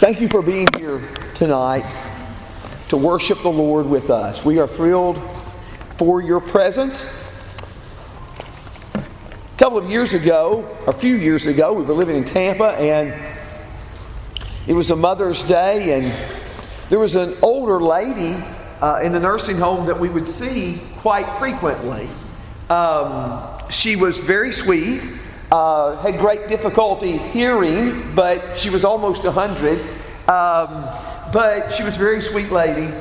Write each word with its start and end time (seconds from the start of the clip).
Thank 0.00 0.22
you 0.22 0.28
for 0.28 0.40
being 0.40 0.66
here 0.78 1.06
tonight 1.34 1.84
to 2.88 2.96
worship 2.96 3.42
the 3.42 3.50
Lord 3.50 3.84
with 3.84 4.08
us. 4.08 4.42
We 4.42 4.58
are 4.58 4.66
thrilled 4.66 5.20
for 5.98 6.22
your 6.22 6.40
presence. 6.40 7.22
A 8.94 9.58
couple 9.58 9.76
of 9.76 9.90
years 9.90 10.14
ago, 10.14 10.66
a 10.86 10.92
few 10.94 11.16
years 11.16 11.46
ago, 11.46 11.74
we 11.74 11.84
were 11.84 11.92
living 11.92 12.16
in 12.16 12.24
Tampa 12.24 12.68
and 12.78 13.14
it 14.66 14.72
was 14.72 14.90
a 14.90 14.96
Mother's 14.96 15.44
Day, 15.44 15.98
and 15.98 16.30
there 16.88 16.98
was 16.98 17.14
an 17.14 17.34
older 17.42 17.78
lady 17.78 18.42
uh, 18.80 19.00
in 19.02 19.12
the 19.12 19.20
nursing 19.20 19.58
home 19.58 19.84
that 19.84 20.00
we 20.00 20.08
would 20.08 20.26
see 20.26 20.80
quite 20.96 21.30
frequently. 21.38 22.08
Um, 22.70 23.46
she 23.68 23.96
was 23.96 24.18
very 24.18 24.54
sweet 24.54 25.06
uh, 25.50 25.96
had 25.96 26.18
great 26.18 26.48
difficulty 26.48 27.18
hearing, 27.18 28.14
but 28.14 28.56
she 28.56 28.70
was 28.70 28.84
almost 28.84 29.24
100. 29.24 29.80
Um, 30.28 30.86
but 31.32 31.70
she 31.70 31.82
was 31.82 31.96
a 31.96 31.98
very 31.98 32.20
sweet 32.20 32.50
lady. 32.50 32.94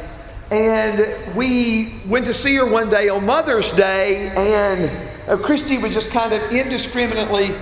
And 0.52 1.36
we 1.36 2.02
went 2.08 2.26
to 2.26 2.34
see 2.34 2.56
her 2.56 2.66
one 2.66 2.90
day 2.90 3.10
on 3.10 3.26
Mother's 3.26 3.72
Day, 3.72 4.30
and 4.30 5.10
uh, 5.30 5.38
Christy 5.38 5.78
was 5.78 5.94
just 5.94 6.10
kind 6.10 6.34
of 6.34 6.52
indiscriminately. 6.52 7.54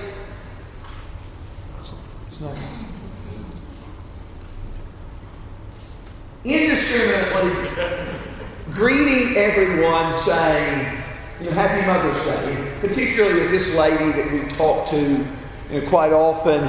Indiscriminately 6.45 8.07
greeting 8.77 9.35
everyone, 9.35 10.13
saying, 10.13 10.96
you 11.39 11.45
know, 11.45 11.51
Happy 11.51 11.85
Mother's 11.85 12.17
Day, 12.25 12.73
particularly 12.79 13.41
with 13.41 13.51
this 13.51 13.75
lady 13.75 14.11
that 14.11 14.31
we 14.31 14.47
talk 14.49 14.87
to 14.89 15.25
you 15.71 15.81
know, 15.81 15.89
quite 15.89 16.11
often. 16.11 16.63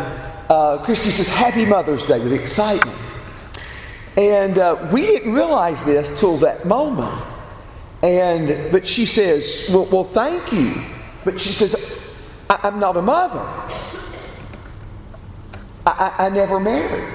Uh, 0.50 0.82
Christy 0.84 1.10
says, 1.10 1.28
Happy 1.28 1.64
Mother's 1.64 2.04
Day 2.04 2.18
with 2.20 2.32
excitement. 2.32 2.96
And 4.16 4.58
uh, 4.58 4.88
we 4.92 5.02
didn't 5.02 5.32
realize 5.32 5.84
this 5.84 6.18
till 6.18 6.36
that 6.38 6.66
moment. 6.66 7.24
And 8.02 8.70
but 8.70 8.86
she 8.86 9.06
says, 9.06 9.64
well, 9.70 9.86
well 9.86 10.04
thank 10.04 10.52
you. 10.52 10.84
But 11.24 11.40
she 11.40 11.52
says, 11.52 11.74
I- 12.50 12.68
am 12.68 12.78
not 12.78 12.96
a 12.96 13.02
mother. 13.02 13.40
I-, 15.86 16.14
I-, 16.18 16.26
I 16.26 16.28
never 16.28 16.60
married. 16.60 17.14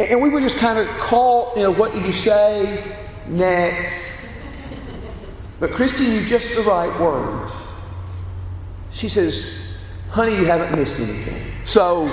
And 0.00 0.20
we 0.20 0.30
were 0.30 0.40
just 0.40 0.56
kind 0.56 0.78
of 0.78 0.88
caught, 0.98 1.56
you 1.56 1.64
know, 1.64 1.70
what 1.70 1.92
do 1.92 2.00
you 2.00 2.12
say 2.12 2.96
next? 3.28 4.11
But 5.62 5.70
Christy 5.70 6.08
knew 6.08 6.26
just 6.26 6.56
the 6.56 6.62
right 6.62 6.90
words. 6.98 7.52
She 8.90 9.08
says, 9.08 9.62
Honey, 10.10 10.32
you 10.32 10.44
haven't 10.44 10.76
missed 10.76 10.98
anything. 10.98 11.40
So. 11.64 12.06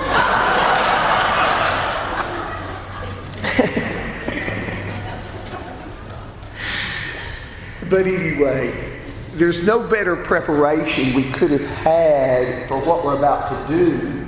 but 7.90 8.06
anyway, 8.06 9.00
there's 9.32 9.66
no 9.66 9.80
better 9.80 10.14
preparation 10.14 11.12
we 11.12 11.28
could 11.32 11.50
have 11.50 11.66
had 11.66 12.68
for 12.68 12.78
what 12.78 13.04
we're 13.04 13.18
about 13.18 13.48
to 13.48 13.76
do 13.76 14.26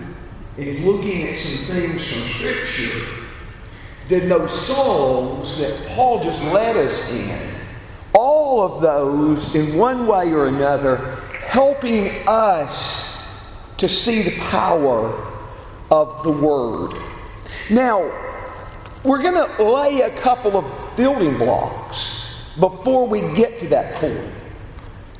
in 0.58 0.84
looking 0.84 1.28
at 1.28 1.36
some 1.36 1.64
things 1.66 2.10
from 2.10 2.22
Scripture 2.22 3.06
than 4.08 4.28
those 4.28 4.66
songs 4.66 5.58
that 5.58 5.86
Paul 5.90 6.24
just 6.24 6.42
led 6.42 6.76
us 6.76 7.08
in 7.12 7.51
all 8.14 8.62
of 8.62 8.82
those, 8.82 9.54
in 9.54 9.76
one 9.76 10.06
way 10.06 10.32
or 10.32 10.46
another, 10.46 10.96
helping 11.46 12.10
us 12.26 13.22
to 13.78 13.88
see 13.88 14.22
the 14.22 14.38
power 14.38 15.12
of 15.90 16.22
the 16.22 16.32
Word. 16.32 16.94
Now, 17.70 18.10
we're 19.04 19.22
going 19.22 19.34
to 19.34 19.62
lay 19.64 20.02
a 20.02 20.10
couple 20.16 20.56
of 20.56 20.96
building 20.96 21.36
blocks 21.38 22.26
before 22.60 23.06
we 23.06 23.20
get 23.34 23.58
to 23.58 23.68
that 23.68 23.94
point. 23.96 24.30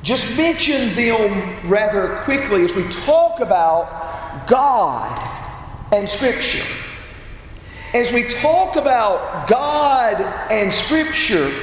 Just 0.03 0.37
mention 0.37 0.93
them 0.95 1.69
rather 1.69 2.17
quickly 2.23 2.63
as 2.63 2.73
we 2.73 2.87
talk 2.89 3.39
about 3.39 4.47
God 4.47 5.93
and 5.93 6.09
Scripture. 6.09 6.65
As 7.93 8.11
we 8.11 8.23
talk 8.23 8.75
about 8.75 9.47
God 9.47 10.19
and 10.51 10.73
Scripture, 10.73 11.53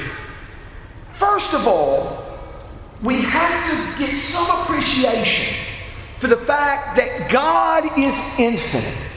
First 1.31 1.53
of 1.53 1.65
all, 1.65 2.25
we 3.01 3.21
have 3.21 3.97
to 3.97 4.05
get 4.05 4.17
some 4.17 4.45
appreciation 4.61 5.55
for 6.17 6.27
the 6.27 6.35
fact 6.35 6.97
that 6.97 7.31
God 7.31 7.97
is 7.97 8.19
infinite. 8.37 9.07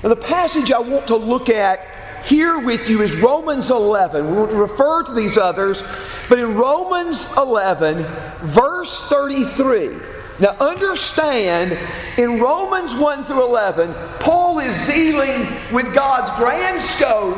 Now, 0.00 0.10
the 0.10 0.16
passage 0.16 0.70
I 0.70 0.78
want 0.78 1.08
to 1.08 1.16
look 1.16 1.48
at 1.48 2.24
here 2.26 2.60
with 2.60 2.88
you 2.88 3.02
is 3.02 3.16
Romans 3.16 3.72
11. 3.72 4.24
We 4.24 4.36
will 4.36 4.46
refer 4.46 5.02
to 5.02 5.12
these 5.12 5.36
others, 5.36 5.82
but 6.28 6.38
in 6.38 6.54
Romans 6.54 7.36
11, 7.36 8.04
verse 8.44 9.08
33. 9.08 9.96
Now, 10.38 10.50
understand, 10.60 11.76
in 12.16 12.38
Romans 12.38 12.94
1 12.94 13.24
through 13.24 13.42
11, 13.42 13.92
Paul 14.20 14.60
is 14.60 14.86
dealing 14.86 15.48
with 15.72 15.92
God's 15.92 16.30
grand 16.38 16.80
scope 16.80 17.36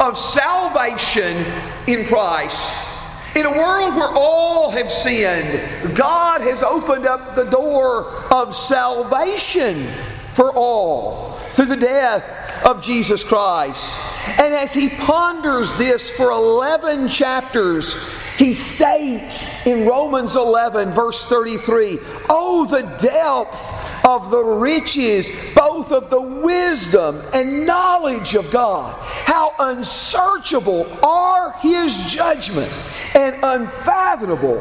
of 0.00 0.18
salvation 0.18 1.46
in 1.86 2.04
Christ. 2.04 2.87
In 3.34 3.46
a 3.46 3.50
world 3.50 3.94
where 3.94 4.08
all 4.08 4.70
have 4.70 4.90
sinned, 4.90 5.96
God 5.96 6.40
has 6.40 6.62
opened 6.62 7.06
up 7.06 7.34
the 7.34 7.44
door 7.44 8.06
of 8.32 8.56
salvation 8.56 9.86
for 10.32 10.52
all 10.52 11.32
through 11.52 11.66
the 11.66 11.76
death 11.76 12.64
of 12.64 12.82
Jesus 12.82 13.24
Christ. 13.24 14.00
And 14.38 14.54
as 14.54 14.74
he 14.74 14.88
ponders 14.88 15.74
this 15.74 16.10
for 16.10 16.30
11 16.30 17.08
chapters, 17.08 17.96
he 18.36 18.52
states 18.52 19.66
in 19.66 19.86
Romans 19.86 20.36
11, 20.36 20.92
verse 20.92 21.24
33, 21.24 21.98
Oh, 22.30 22.66
the 22.66 22.82
depth 22.98 23.87
of 24.08 24.30
the 24.30 24.42
riches, 24.42 25.30
both 25.54 25.92
of 25.92 26.08
the 26.08 26.20
wisdom 26.20 27.22
and 27.34 27.66
knowledge 27.66 28.34
of 28.34 28.50
God. 28.50 28.96
How 29.02 29.52
unsearchable 29.58 30.86
are 31.04 31.52
his 31.60 32.10
judgments 32.10 32.78
and 33.14 33.36
unfathomable 33.42 34.60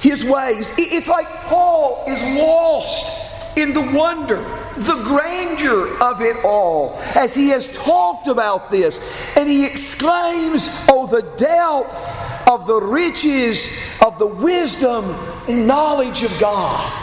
his 0.00 0.24
ways. 0.24 0.72
It's 0.76 1.08
like 1.08 1.28
Paul 1.44 2.04
is 2.08 2.20
lost 2.40 3.56
in 3.56 3.74
the 3.74 3.80
wonder, 3.80 4.38
the 4.76 5.02
grandeur 5.04 5.96
of 6.02 6.20
it 6.20 6.44
all 6.44 6.96
as 7.14 7.34
he 7.34 7.48
has 7.48 7.68
talked 7.68 8.26
about 8.26 8.70
this. 8.70 8.98
And 9.36 9.48
he 9.48 9.64
exclaims, 9.66 10.68
Oh, 10.88 11.06
the 11.06 11.22
depth 11.36 12.48
of 12.48 12.66
the 12.66 12.80
riches 12.80 13.68
of 14.04 14.18
the 14.18 14.26
wisdom 14.26 15.04
and 15.46 15.66
knowledge 15.66 16.24
of 16.24 16.40
God. 16.40 16.99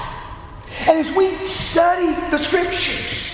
And 0.81 0.99
as 0.99 1.11
we 1.11 1.33
study 1.35 2.13
the 2.29 2.37
scriptures, 2.37 3.27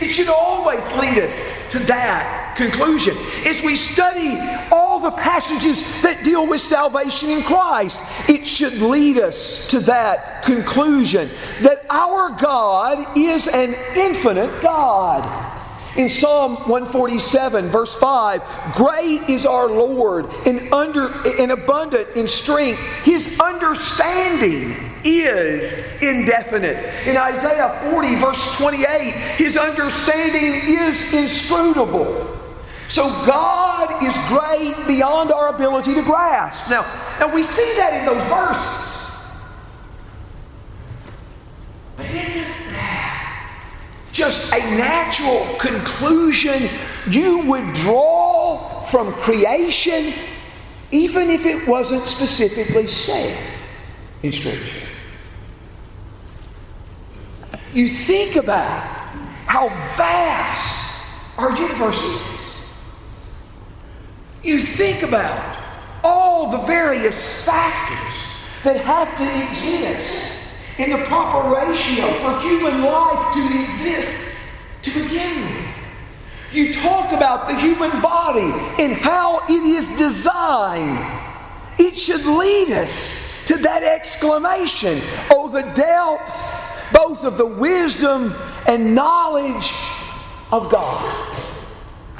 it 0.00 0.08
should 0.08 0.28
always 0.28 0.80
lead 0.96 1.18
us 1.18 1.70
to 1.72 1.78
that 1.80 2.54
conclusion. 2.56 3.16
As 3.44 3.62
we 3.62 3.76
study 3.76 4.38
all 4.72 4.98
the 4.98 5.10
passages 5.10 5.82
that 6.02 6.24
deal 6.24 6.46
with 6.46 6.60
salvation 6.60 7.30
in 7.30 7.42
Christ, 7.42 8.00
it 8.28 8.46
should 8.46 8.74
lead 8.78 9.18
us 9.18 9.68
to 9.68 9.80
that 9.80 10.42
conclusion 10.42 11.28
that 11.60 11.84
our 11.90 12.30
God 12.30 13.16
is 13.16 13.46
an 13.46 13.74
infinite 13.94 14.62
God. 14.62 15.48
In 15.96 16.08
Psalm 16.08 16.54
147, 16.68 17.68
verse 17.68 17.94
5, 17.96 18.74
great 18.76 19.28
is 19.28 19.44
our 19.44 19.68
Lord 19.68 20.26
and, 20.46 20.72
under, 20.72 21.08
and 21.38 21.52
abundant 21.52 22.16
in 22.16 22.28
strength. 22.28 22.80
His 23.02 23.38
understanding 23.40 24.89
is 25.04 25.72
indefinite. 26.02 26.76
In 27.06 27.16
Isaiah 27.16 27.78
40, 27.90 28.14
verse 28.16 28.56
28, 28.56 29.12
his 29.36 29.56
understanding 29.56 30.76
is 30.78 31.12
inscrutable. 31.12 32.38
So 32.88 33.08
God 33.24 34.02
is 34.02 34.16
great 34.26 34.74
beyond 34.88 35.30
our 35.30 35.54
ability 35.54 35.94
to 35.94 36.02
grasp. 36.02 36.68
Now, 36.68 36.82
now 37.20 37.32
we 37.32 37.44
see 37.44 37.76
that 37.76 37.94
in 37.94 38.04
those 38.04 38.24
verses. 38.24 38.90
But 41.96 42.06
isn't 42.06 42.72
that 42.72 44.10
just 44.12 44.52
a 44.52 44.58
natural 44.76 45.56
conclusion 45.58 46.68
you 47.08 47.46
would 47.46 47.72
draw 47.74 48.80
from 48.82 49.12
creation, 49.12 50.12
even 50.90 51.30
if 51.30 51.46
it 51.46 51.68
wasn't 51.68 52.08
specifically 52.08 52.88
said 52.88 53.38
in 54.24 54.32
Scripture? 54.32 54.89
You 57.72 57.86
think 57.86 58.36
about 58.36 58.82
how 59.46 59.68
vast 59.96 61.04
our 61.38 61.56
universe 61.56 62.02
is. 62.02 62.22
You 64.42 64.58
think 64.58 65.02
about 65.02 65.56
all 66.02 66.50
the 66.50 66.58
various 66.66 67.44
factors 67.44 68.14
that 68.64 68.76
have 68.78 69.16
to 69.18 69.48
exist 69.48 70.32
in 70.78 70.90
the 70.90 71.04
proper 71.04 71.48
ratio 71.54 72.12
for 72.20 72.40
human 72.40 72.82
life 72.82 73.34
to 73.34 73.62
exist 73.62 74.34
to 74.82 74.90
begin 74.90 75.44
with. 75.44 75.66
You 76.52 76.72
talk 76.72 77.12
about 77.12 77.46
the 77.46 77.54
human 77.54 78.00
body 78.00 78.50
and 78.82 78.94
how 78.94 79.44
it 79.48 79.62
is 79.62 79.88
designed. 79.96 80.98
It 81.78 81.96
should 81.96 82.24
lead 82.24 82.72
us 82.72 83.30
to 83.46 83.56
that 83.58 83.82
exclamation 83.82 85.00
Oh, 85.30 85.48
the 85.48 85.62
depth 85.74 86.59
both 86.92 87.24
of 87.24 87.38
the 87.38 87.46
wisdom 87.46 88.34
and 88.66 88.94
knowledge 88.94 89.72
of 90.52 90.70
God. 90.70 91.36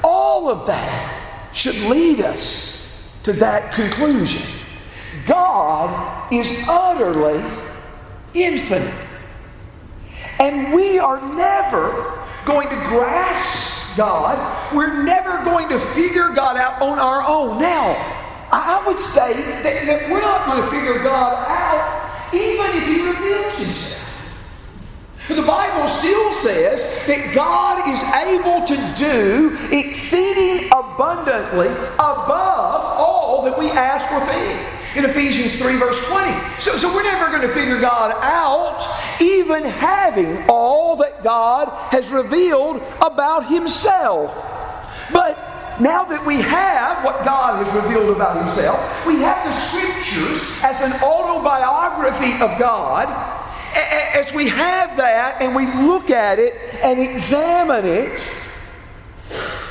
All 0.02 0.48
of 0.48 0.66
that 0.66 1.50
should 1.52 1.76
lead 1.76 2.20
us 2.20 2.76
to 3.24 3.32
that 3.34 3.72
conclusion. 3.72 4.42
God 5.26 6.32
is 6.32 6.64
utterly 6.68 7.42
infinite. 8.34 8.94
And 10.38 10.72
we 10.72 10.98
are 10.98 11.20
never 11.34 12.18
going 12.46 12.68
to 12.68 12.76
grasp 12.86 13.96
God. 13.96 14.74
We're 14.74 15.02
never 15.02 15.44
going 15.44 15.68
to 15.68 15.78
figure 15.78 16.30
God 16.30 16.56
out 16.56 16.80
on 16.80 16.98
our 16.98 17.22
own. 17.26 17.60
Now, 17.60 17.94
I 18.50 18.82
would 18.86 18.98
say 18.98 19.34
that, 19.62 19.86
that 19.86 20.10
we're 20.10 20.22
not 20.22 20.46
going 20.46 20.62
to 20.62 20.68
figure 20.68 21.02
God 21.02 21.46
out 21.48 22.34
even 22.34 22.66
if 22.76 22.86
He 22.86 23.06
reveals 23.06 23.58
Himself. 23.58 24.09
The 25.30 25.42
Bible 25.42 25.86
still 25.86 26.32
says 26.32 26.82
that 27.06 27.32
God 27.34 27.88
is 27.88 28.02
able 28.26 28.66
to 28.66 28.94
do 28.96 29.56
exceeding 29.70 30.66
abundantly 30.66 31.68
above 31.68 32.98
all 32.98 33.42
that 33.44 33.58
we 33.58 33.70
ask 33.70 34.10
or 34.10 34.20
think. 34.26 34.60
In 34.96 35.04
Ephesians 35.04 35.54
3, 35.54 35.76
verse 35.76 36.04
20. 36.06 36.32
So, 36.58 36.76
so 36.76 36.92
we're 36.92 37.04
never 37.04 37.28
going 37.28 37.42
to 37.42 37.54
figure 37.54 37.80
God 37.80 38.10
out, 38.22 39.20
even 39.20 39.62
having 39.62 40.44
all 40.48 40.96
that 40.96 41.22
God 41.22 41.68
has 41.92 42.10
revealed 42.10 42.82
about 43.00 43.46
Himself. 43.46 44.34
But 45.12 45.38
now 45.80 46.04
that 46.04 46.26
we 46.26 46.40
have 46.42 47.04
what 47.04 47.24
God 47.24 47.64
has 47.64 47.72
revealed 47.82 48.16
about 48.16 48.36
Himself, 48.44 49.06
we 49.06 49.20
have 49.20 49.46
the 49.46 49.52
Scriptures 49.52 50.42
as 50.64 50.80
an 50.80 50.92
autobiography 51.02 52.32
of 52.42 52.58
God 52.58 53.06
as 53.74 54.32
we 54.32 54.48
have 54.48 54.96
that 54.96 55.40
and 55.40 55.54
we 55.54 55.66
look 55.66 56.10
at 56.10 56.38
it 56.38 56.54
and 56.82 57.00
examine 57.00 57.84
it, 57.84 58.50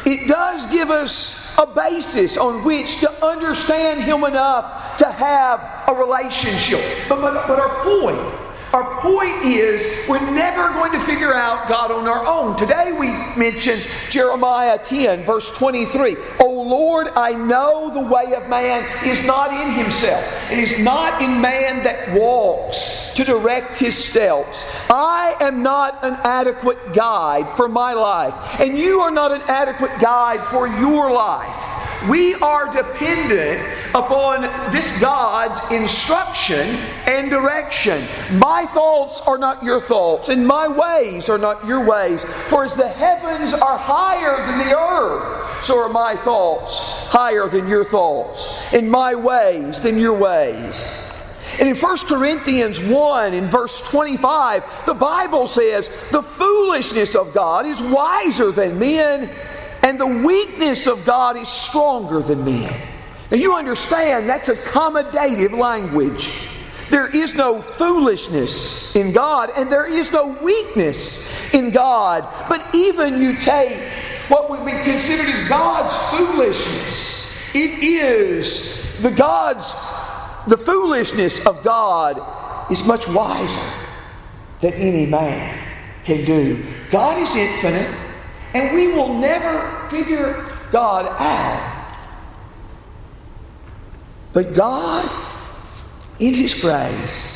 it 0.06 0.28
does 0.28 0.66
give 0.68 0.90
us 0.90 1.56
a 1.58 1.68
basis 1.68 2.38
on 2.38 2.64
which 2.64 3.00
to 3.02 3.26
understand 3.26 4.02
Him 4.04 4.24
enough 4.24 4.98
to 4.98 5.06
have 5.06 5.88
a 5.88 5.94
relationship. 5.94 6.82
But, 7.08 7.22
but, 7.22 7.48
but 7.48 7.60
our 7.60 7.84
point 7.84 8.49
our 8.74 9.02
point 9.02 9.46
is 9.46 10.08
we're 10.08 10.20
never 10.32 10.70
going 10.74 10.92
to 10.92 11.00
figure 11.02 11.34
out 11.34 11.68
God 11.68 11.92
on 11.92 12.08
our 12.08 12.26
own. 12.26 12.56
Today 12.56 12.92
we 12.92 13.08
mentioned 13.36 13.86
Jeremiah 14.10 14.78
10, 14.78 15.24
verse 15.24 15.50
23. 15.52 16.16
Oh 16.40 16.62
Lord, 16.62 17.08
I 17.16 17.32
know 17.32 17.90
the 17.92 18.00
way 18.00 18.36
of 18.36 18.48
man 18.48 18.86
is 19.06 19.26
not 19.26 19.52
in 19.52 19.74
himself. 19.74 20.24
It 20.52 20.60
is 20.60 20.78
not 20.80 21.22
in 21.22 21.42
man 21.42 21.84
that 21.84 22.14
walks 22.14 23.12
to 23.16 23.24
direct 23.24 23.78
his 23.78 23.98
steps. 23.98 24.66
I 24.90 25.36
am 25.40 25.64
not 25.64 26.06
an 26.06 26.14
adequate 26.24 26.94
guide 26.94 27.50
for 27.58 27.68
my 27.68 27.94
life, 27.94 28.60
and 28.60 28.78
you 28.78 29.00
are 29.00 29.12
not 29.12 29.32
an 29.32 29.42
adequate 29.48 30.00
guide 30.00 30.46
for 30.48 30.68
your 30.68 31.12
life. 31.12 31.80
We 32.08 32.36
are 32.36 32.72
dependent 32.72 33.60
upon 33.96 34.42
this 34.72 35.00
God's 35.00 35.60
instruction 35.72 36.68
and 37.06 37.30
direction. 37.30 38.04
My 38.38 38.66
thoughts 38.68 39.22
are 39.22 39.38
not 39.38 39.64
your 39.64 39.80
thoughts, 39.80 40.30
and 40.30 40.46
my 40.46 40.68
ways 40.68 41.30
are 41.30 41.38
not 41.38 41.66
your 41.66 41.84
ways. 41.84 42.24
For 42.48 42.64
as 42.64 42.76
the 42.76 42.88
heavens 42.88 43.54
are 43.54 43.78
higher 43.78 44.46
than 44.46 44.58
the 44.58 44.78
earth, 44.78 45.64
so 45.64 45.78
are 45.80 45.90
my 45.90 46.16
thoughts 46.16 46.80
higher 47.08 47.48
than 47.48 47.68
your 47.68 47.84
thoughts, 47.84 48.62
and 48.74 48.90
my 48.90 49.16
ways 49.16 49.82
than 49.82 49.98
your 49.98 50.18
ways. 50.18 50.86
And 51.60 51.68
in 51.68 51.76
1 51.76 51.98
Corinthians 52.08 52.80
1, 52.80 53.34
in 53.34 53.48
verse 53.48 53.82
25, 53.82 54.86
the 54.86 54.94
Bible 54.94 55.48
says, 55.48 55.90
The 56.12 56.22
foolishness 56.22 57.16
of 57.16 57.34
God 57.34 57.66
is 57.66 57.82
wiser 57.82 58.52
than 58.52 58.80
men 58.80 59.30
and 59.82 60.00
the 60.00 60.06
weakness 60.06 60.88
of 60.88 61.06
God 61.06 61.38
is 61.38 61.48
stronger 61.48 62.20
than 62.20 62.44
men. 62.44 62.99
Now 63.32 63.38
you 63.38 63.56
understand 63.56 64.30
that's 64.30 64.50
accommodative 64.50 65.58
language. 65.58 66.32
There 66.90 67.08
is 67.08 67.36
no 67.36 67.62
foolishness 67.62 68.96
in 68.96 69.12
God, 69.12 69.52
and 69.56 69.72
there 69.72 69.86
is 69.86 70.12
no 70.12 70.30
weakness 70.42 71.54
in 71.54 71.70
God. 71.70 72.28
But 72.50 72.74
even 72.74 73.22
you 73.22 73.36
take 73.38 73.80
what 74.28 74.50
would 74.50 74.66
be 74.66 74.72
considered 74.72 75.28
as 75.28 75.48
God's 75.48 75.96
foolishness, 76.10 77.32
it 77.54 77.84
is 77.84 79.00
the 79.02 79.12
God's 79.12 79.76
the 80.48 80.58
foolishness 80.58 81.46
of 81.46 81.64
God 81.64 82.72
is 82.72 82.84
much 82.84 83.08
wiser 83.08 83.62
than 84.62 84.74
any 84.74 85.06
man 85.06 85.60
can 86.04 86.26
do. 86.26 86.64
God 86.90 87.22
is 87.22 87.36
infinite. 87.36 87.96
And 88.54 88.76
we 88.76 88.88
will 88.88 89.14
never 89.20 89.88
figure 89.90 90.50
God 90.72 91.06
out. 91.20 91.79
But 94.40 94.54
God, 94.54 95.12
in 96.18 96.34
His 96.34 96.54
grace, 96.54 97.28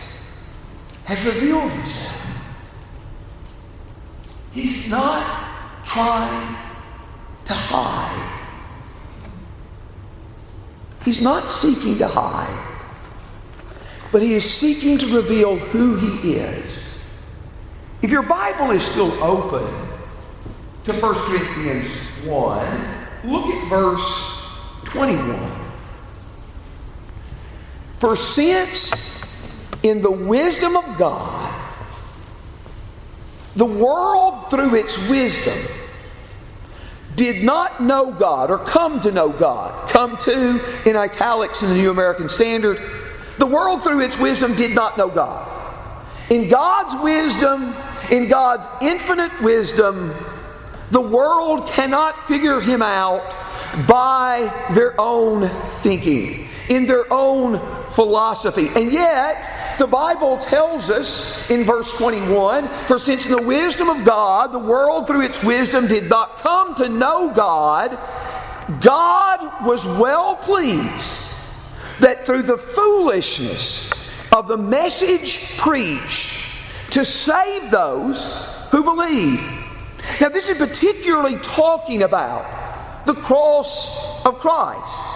has 1.03 1.25
revealed 1.25 1.69
Himself. 1.69 2.15
He's 4.53 4.89
not 4.89 5.83
trying 5.83 6.55
to 7.43 7.53
hide. 7.53 8.39
He's 11.03 11.19
not 11.19 11.51
seeking 11.51 11.97
to 11.97 12.07
hide, 12.07 12.73
but 14.13 14.21
he 14.21 14.35
is 14.35 14.49
seeking 14.49 14.97
to 14.99 15.13
reveal 15.13 15.57
who 15.57 15.97
he 15.97 16.35
is. 16.35 16.79
If 18.01 18.11
your 18.11 18.23
Bible 18.23 18.71
is 18.71 18.81
still 18.81 19.11
open, 19.21 19.67
to 20.85 20.93
1 20.93 21.15
Corinthians 21.15 21.89
1, 22.23 23.29
look 23.29 23.47
at 23.47 23.69
verse 23.69 24.39
21. 24.85 25.62
For 28.03 28.17
since 28.17 28.91
in 29.81 30.01
the 30.01 30.11
wisdom 30.11 30.75
of 30.75 30.97
God, 30.97 31.55
the 33.55 33.63
world 33.63 34.49
through 34.49 34.75
its 34.75 34.97
wisdom 35.07 35.57
did 37.15 37.45
not 37.45 37.81
know 37.81 38.11
God 38.11 38.51
or 38.51 38.57
come 38.57 38.99
to 38.99 39.11
know 39.13 39.29
God, 39.29 39.87
come 39.87 40.17
to 40.17 40.59
in 40.85 40.97
italics 40.97 41.63
in 41.63 41.69
the 41.69 41.75
New 41.75 41.91
American 41.91 42.27
Standard, 42.27 42.81
the 43.37 43.45
world 43.45 43.81
through 43.81 44.01
its 44.01 44.19
wisdom 44.19 44.53
did 44.53 44.75
not 44.75 44.97
know 44.97 45.07
God. 45.07 45.49
In 46.29 46.49
God's 46.49 47.01
wisdom, 47.01 47.73
in 48.11 48.27
God's 48.27 48.67
infinite 48.81 49.41
wisdom, 49.41 50.13
the 50.91 50.99
world 50.99 51.67
cannot 51.67 52.27
figure 52.27 52.59
him 52.59 52.81
out 52.81 53.33
by 53.87 54.67
their 54.73 54.93
own 54.99 55.47
thinking, 55.79 56.49
in 56.69 56.85
their 56.85 57.11
own 57.11 57.59
philosophy. 57.89 58.69
And 58.75 58.91
yet, 58.91 59.75
the 59.77 59.87
Bible 59.87 60.37
tells 60.37 60.89
us 60.89 61.49
in 61.49 61.63
verse 61.63 61.93
21 61.93 62.67
For 62.87 62.97
since 62.97 63.25
in 63.25 63.35
the 63.35 63.43
wisdom 63.43 63.89
of 63.89 64.05
God, 64.05 64.51
the 64.51 64.59
world 64.59 65.07
through 65.07 65.21
its 65.21 65.43
wisdom 65.43 65.87
did 65.87 66.09
not 66.09 66.37
come 66.37 66.75
to 66.75 66.89
know 66.89 67.31
God, 67.33 67.97
God 68.81 69.65
was 69.65 69.85
well 69.85 70.35
pleased 70.35 71.17
that 71.99 72.25
through 72.25 72.43
the 72.43 72.57
foolishness 72.57 73.91
of 74.31 74.47
the 74.47 74.57
message 74.57 75.57
preached 75.57 76.35
to 76.91 77.05
save 77.05 77.71
those 77.71 78.25
who 78.71 78.83
believe. 78.83 79.41
Now, 80.19 80.29
this 80.29 80.49
is 80.49 80.57
particularly 80.57 81.37
talking 81.37 82.03
about 82.03 83.05
the 83.05 83.13
cross 83.13 84.25
of 84.25 84.39
Christ. 84.39 85.12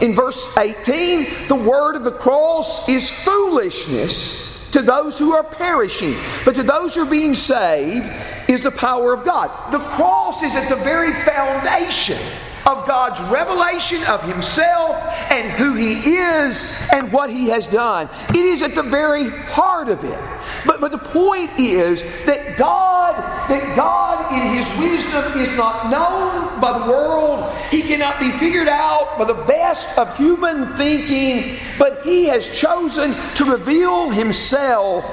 In 0.00 0.14
verse 0.14 0.56
18, 0.56 1.48
the 1.48 1.54
word 1.54 1.96
of 1.96 2.04
the 2.04 2.12
cross 2.12 2.88
is 2.88 3.10
foolishness 3.10 4.70
to 4.72 4.82
those 4.82 5.18
who 5.18 5.32
are 5.32 5.42
perishing, 5.42 6.14
but 6.44 6.54
to 6.54 6.62
those 6.62 6.94
who 6.94 7.02
are 7.02 7.10
being 7.10 7.34
saved 7.34 8.06
is 8.48 8.62
the 8.62 8.70
power 8.70 9.14
of 9.14 9.24
God. 9.24 9.72
The 9.72 9.78
cross 9.78 10.42
is 10.42 10.54
at 10.54 10.68
the 10.68 10.76
very 10.76 11.12
foundation 11.24 12.18
of 12.66 12.86
God's 12.86 13.20
revelation 13.30 14.02
of 14.04 14.22
Himself 14.22 14.96
and 15.30 15.50
who 15.52 15.74
He 15.74 16.16
is 16.16 16.78
and 16.92 17.12
what 17.12 17.30
He 17.30 17.48
has 17.48 17.66
done. 17.66 18.10
It 18.30 18.36
is 18.36 18.62
at 18.62 18.74
the 18.74 18.82
very 18.82 19.30
heart 19.30 19.88
of 19.88 20.02
it. 20.04 20.18
But, 20.66 20.80
but 20.80 20.90
the 20.90 20.98
point 20.98 21.58
is 21.58 22.02
that 22.26 22.56
God, 22.58 23.14
that 23.48 23.76
God 23.76 24.32
in 24.32 24.56
His 24.56 24.78
wisdom 24.78 25.38
is 25.40 25.56
not 25.56 25.90
known 25.90 26.60
by 26.60 26.78
the 26.78 26.90
world. 26.90 27.54
He 27.70 27.82
cannot 27.82 28.18
be 28.18 28.30
figured 28.32 28.68
out 28.68 29.18
by 29.18 29.24
the 29.24 29.34
best 29.34 29.96
of 29.98 30.16
human 30.16 30.74
thinking, 30.76 31.58
but 31.78 32.02
He 32.02 32.24
has 32.24 32.58
chosen 32.58 33.14
to 33.34 33.44
reveal 33.44 34.10
Himself 34.10 35.04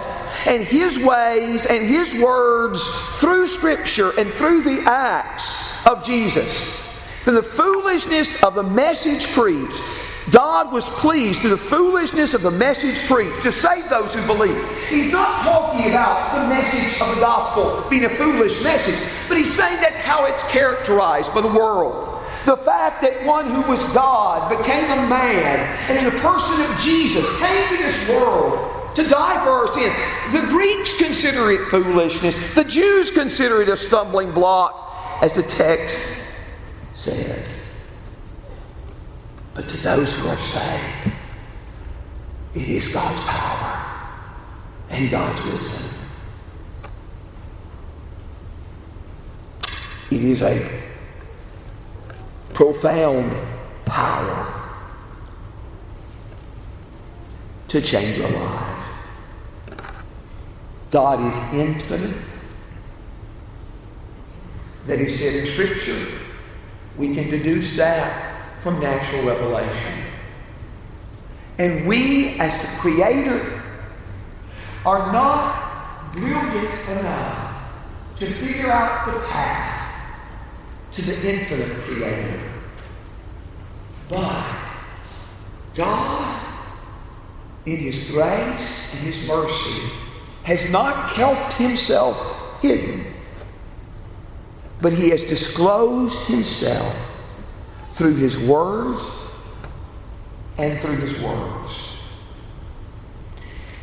and 0.47 0.63
His 0.63 0.99
ways 0.99 1.65
and 1.65 1.85
His 1.85 2.13
words 2.15 2.87
through 3.19 3.47
Scripture 3.47 4.11
and 4.17 4.31
through 4.33 4.63
the 4.63 4.81
acts 4.85 5.69
of 5.85 6.03
Jesus, 6.03 6.61
from 7.23 7.35
the 7.35 7.43
foolishness 7.43 8.41
of 8.43 8.55
the 8.55 8.63
message 8.63 9.27
preached, 9.27 9.81
God 10.31 10.71
was 10.71 10.89
pleased 10.89 11.41
through 11.41 11.51
the 11.51 11.57
foolishness 11.57 12.33
of 12.33 12.41
the 12.41 12.51
message 12.51 12.99
preached 13.07 13.43
to 13.43 13.51
save 13.51 13.89
those 13.89 14.13
who 14.13 14.25
believe. 14.25 14.65
He's 14.87 15.11
not 15.11 15.41
talking 15.41 15.89
about 15.89 16.41
the 16.41 16.47
message 16.47 17.01
of 17.01 17.13
the 17.13 17.21
gospel 17.21 17.85
being 17.89 18.05
a 18.05 18.09
foolish 18.09 18.63
message, 18.63 18.99
but 19.27 19.37
he's 19.37 19.53
saying 19.53 19.81
that's 19.81 19.99
how 19.99 20.25
it's 20.25 20.43
characterized 20.43 21.33
by 21.33 21.41
the 21.41 21.49
world. 21.49 22.21
The 22.45 22.57
fact 22.57 23.01
that 23.01 23.25
one 23.25 23.49
who 23.49 23.61
was 23.69 23.83
God 23.93 24.49
became 24.57 24.85
a 24.85 25.07
man 25.07 25.59
and 25.89 25.97
in 25.97 26.05
the 26.05 26.19
person 26.19 26.59
of 26.61 26.77
Jesus 26.79 27.27
came 27.39 27.77
to 27.77 27.83
this 27.83 28.09
world 28.09 28.95
to 28.95 29.03
die 29.03 29.43
for 29.43 29.49
our 29.49 29.67
sin. 29.67 29.93
The 30.31 30.47
Greeks 30.47 30.97
consider 30.97 31.51
it 31.51 31.67
foolishness, 31.67 32.37
the 32.53 32.63
Jews 32.63 33.11
consider 33.11 33.61
it 33.61 33.69
a 33.69 33.77
stumbling 33.77 34.31
block, 34.31 35.19
as 35.21 35.35
the 35.35 35.43
text 35.43 36.09
says. 36.93 37.62
But 39.53 39.69
to 39.69 39.77
those 39.77 40.13
who 40.13 40.27
are 40.27 40.37
saved, 40.37 41.11
it 42.55 42.69
is 42.69 42.87
God's 42.87 43.21
power 43.21 43.83
and 44.89 45.09
God's 45.09 45.43
wisdom. 45.43 45.89
It 50.11 50.23
is 50.23 50.41
a 50.41 50.81
profound 52.53 53.35
power 53.85 54.53
to 57.67 57.81
change 57.81 58.19
our 58.19 58.31
life. 58.31 58.85
God 60.91 61.25
is 61.27 61.35
infinite. 61.53 62.15
That 64.85 64.99
He 64.99 65.09
said 65.09 65.35
in 65.35 65.45
Scripture, 65.47 66.07
we 66.97 67.15
can 67.15 67.29
deduce 67.29 67.75
that 67.77 68.22
from 68.63 68.79
natural 68.79 69.23
revelation. 69.23 70.05
And 71.57 71.85
we, 71.85 72.39
as 72.39 72.59
the 72.61 72.67
Creator, 72.77 73.61
are 74.85 75.11
not 75.11 76.13
brilliant 76.13 76.89
enough 76.89 77.71
to 78.19 78.25
figure 78.25 78.71
out 78.71 79.05
the 79.05 79.19
path 79.27 79.93
to 80.93 81.01
the 81.01 81.29
infinite 81.29 81.77
Creator. 81.81 82.39
But 84.07 84.45
God, 85.75 86.41
in 87.65 87.77
His 87.77 88.07
grace 88.11 88.93
and 88.93 89.01
His 89.01 89.27
mercy, 89.27 89.89
has 90.43 90.71
not 90.71 91.09
kept 91.09 91.51
Himself 91.53 92.61
hidden, 92.61 93.05
but 94.81 94.93
He 94.93 95.09
has 95.09 95.21
disclosed 95.23 96.17
Himself 96.27 97.12
through 97.93 98.15
his 98.15 98.37
words 98.39 99.03
and 100.57 100.79
through 100.81 100.97
his 100.97 101.19
words. 101.21 101.97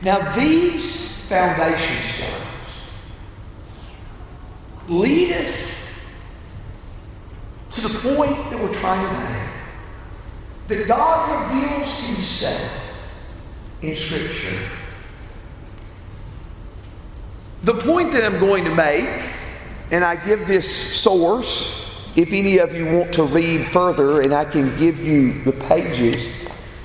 Now, 0.02 0.34
these 0.34 1.28
foundation 1.28 2.02
stones 2.02 2.44
lead 4.88 5.32
us 5.32 6.04
to 7.72 7.80
the 7.82 7.98
point 8.00 8.50
that 8.50 8.58
we're 8.58 8.74
trying 8.74 9.06
to 9.06 9.30
make. 9.30 9.50
That 10.68 10.88
God 10.88 11.52
reveals 11.52 12.00
himself 12.00 12.70
in 13.82 13.94
Scripture. 13.94 14.58
The 17.62 17.74
point 17.74 18.12
that 18.12 18.24
I'm 18.24 18.40
going 18.40 18.64
to 18.64 18.74
make, 18.74 19.30
and 19.90 20.02
I 20.02 20.16
give 20.16 20.48
this 20.48 20.96
source 20.96 21.89
if 22.16 22.32
any 22.32 22.58
of 22.58 22.74
you 22.74 22.86
want 22.86 23.12
to 23.14 23.22
read 23.24 23.66
further, 23.66 24.22
and 24.22 24.34
I 24.34 24.44
can 24.44 24.76
give 24.76 24.98
you 24.98 25.42
the 25.44 25.52
pages 25.52 26.26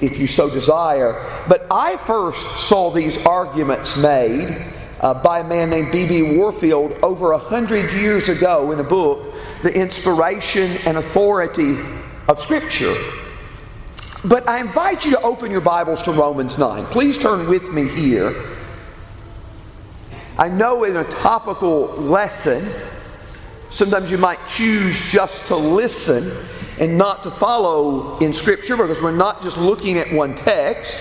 if 0.01 0.17
you 0.17 0.27
so 0.27 0.50
desire. 0.50 1.13
But 1.48 1.65
I 1.72 1.98
first 1.98 2.60
saw 2.60 2.91
these 2.91 3.17
arguments 3.25 3.98
made 3.98 4.72
uh, 5.01 5.13
by 5.13 5.39
a 5.39 5.44
man 5.44 5.70
named 5.70 5.91
B.B. 5.91 6.38
Warfield 6.38 6.94
over 7.03 7.32
a 7.32 7.38
hundred 7.38 7.91
years 7.94 8.29
ago 8.29 8.72
in 8.72 8.79
a 8.79 8.84
book, 8.84 9.34
The 9.63 9.75
Inspiration 9.75 10.77
and 10.86 10.98
Authority 10.98 11.77
of 12.27 12.39
Scripture. 12.39 12.96
But 14.24 14.48
I 14.50 14.60
invite 14.60 15.05
you 15.05 15.12
to 15.12 15.22
open 15.22 15.51
your 15.51 15.62
Bibles 15.62 16.01
to 16.03 16.12
Romans 16.12 16.58
9. 16.58 16.86
Please 16.88 17.17
turn 17.17 17.48
with 17.48 17.72
me 17.72 17.88
here. 17.88 18.34
I 20.38 20.50
know 20.50 20.84
in 20.84 20.98
a 20.98 21.03
topical 21.03 21.88
lesson, 21.96 22.67
Sometimes 23.69 24.12
you 24.12 24.17
might 24.17 24.45
choose 24.48 25.01
just 25.12 25.48
to 25.48 25.55
listen 25.55 26.31
and 26.79 26.98
not 26.98 27.24
to 27.24 27.31
follow 27.31 28.17
in 28.19 28.34
Scripture 28.34 28.75
because 28.77 29.01
we're 29.01 29.12
not 29.12 29.41
just 29.41 29.57
looking 29.57 29.98
at 29.98 30.12
one 30.12 30.36
text. 30.36 30.98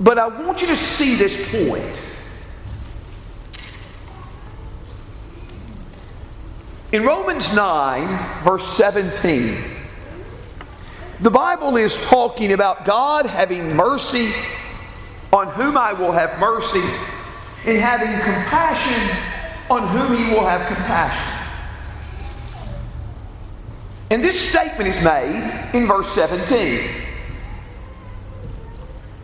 But 0.00 0.18
I 0.18 0.26
want 0.26 0.60
you 0.60 0.68
to 0.68 0.76
see 0.76 1.14
this 1.14 1.50
point. 1.50 2.00
In 6.92 7.02
Romans 7.02 7.54
9, 7.54 8.44
verse 8.44 8.64
17, 8.76 9.64
the 11.20 11.30
Bible 11.30 11.76
is 11.76 11.96
talking 12.06 12.52
about 12.52 12.84
God 12.84 13.26
having 13.26 13.74
mercy 13.74 14.32
on 15.32 15.48
whom 15.48 15.76
I 15.76 15.92
will 15.92 16.12
have 16.12 16.38
mercy 16.38 16.84
and 17.64 17.78
having 17.78 18.12
compassion 18.20 19.33
on 19.70 19.88
whom 19.88 20.16
he 20.16 20.32
will 20.32 20.46
have 20.46 20.66
compassion. 20.66 21.44
And 24.10 24.22
this 24.22 24.38
statement 24.50 24.88
is 24.88 25.02
made 25.02 25.70
in 25.74 25.86
verse 25.86 26.08
17. 26.14 26.88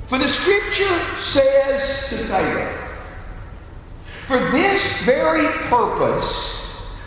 For 0.09 0.19
the 0.19 0.27
scripture 0.27 1.19
says 1.19 2.09
to 2.09 2.17
Pharaoh, 2.27 2.89
For 4.27 4.39
this 4.51 5.03
very 5.03 5.47
purpose 5.69 6.61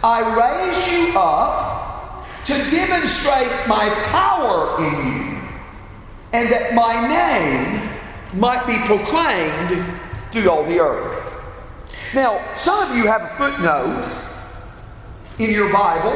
I 0.03 0.21
raised 0.21 0.91
you 0.91 1.19
up 1.19 2.25
to 2.45 2.53
demonstrate 2.69 3.67
my 3.67 3.89
power 4.05 4.77
in 4.79 4.93
you, 4.93 5.39
and 6.33 6.51
that 6.51 6.73
my 6.73 7.07
name 7.07 7.89
might 8.39 8.65
be 8.67 8.77
proclaimed 8.85 9.99
through 10.31 10.49
all 10.49 10.63
the 10.65 10.79
earth. 10.79 11.22
Now, 12.13 12.53
some 12.53 12.91
of 12.91 12.95
you 12.95 13.07
have 13.07 13.23
a 13.23 13.35
footnote 13.35 14.07
in 15.39 15.49
your 15.49 15.73
Bible 15.73 16.13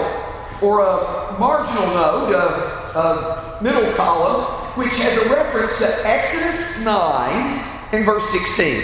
or 0.61 0.81
a 0.81 1.35
marginal 1.39 1.87
note, 1.87 2.33
a, 2.33 2.99
a 2.99 3.63
middle 3.63 3.91
column, 3.93 4.45
which 4.75 4.93
has 4.97 5.17
a 5.17 5.29
reference 5.29 5.75
to 5.79 6.07
Exodus 6.07 6.79
9 6.83 7.89
and 7.93 8.05
verse 8.05 8.29
16. 8.29 8.83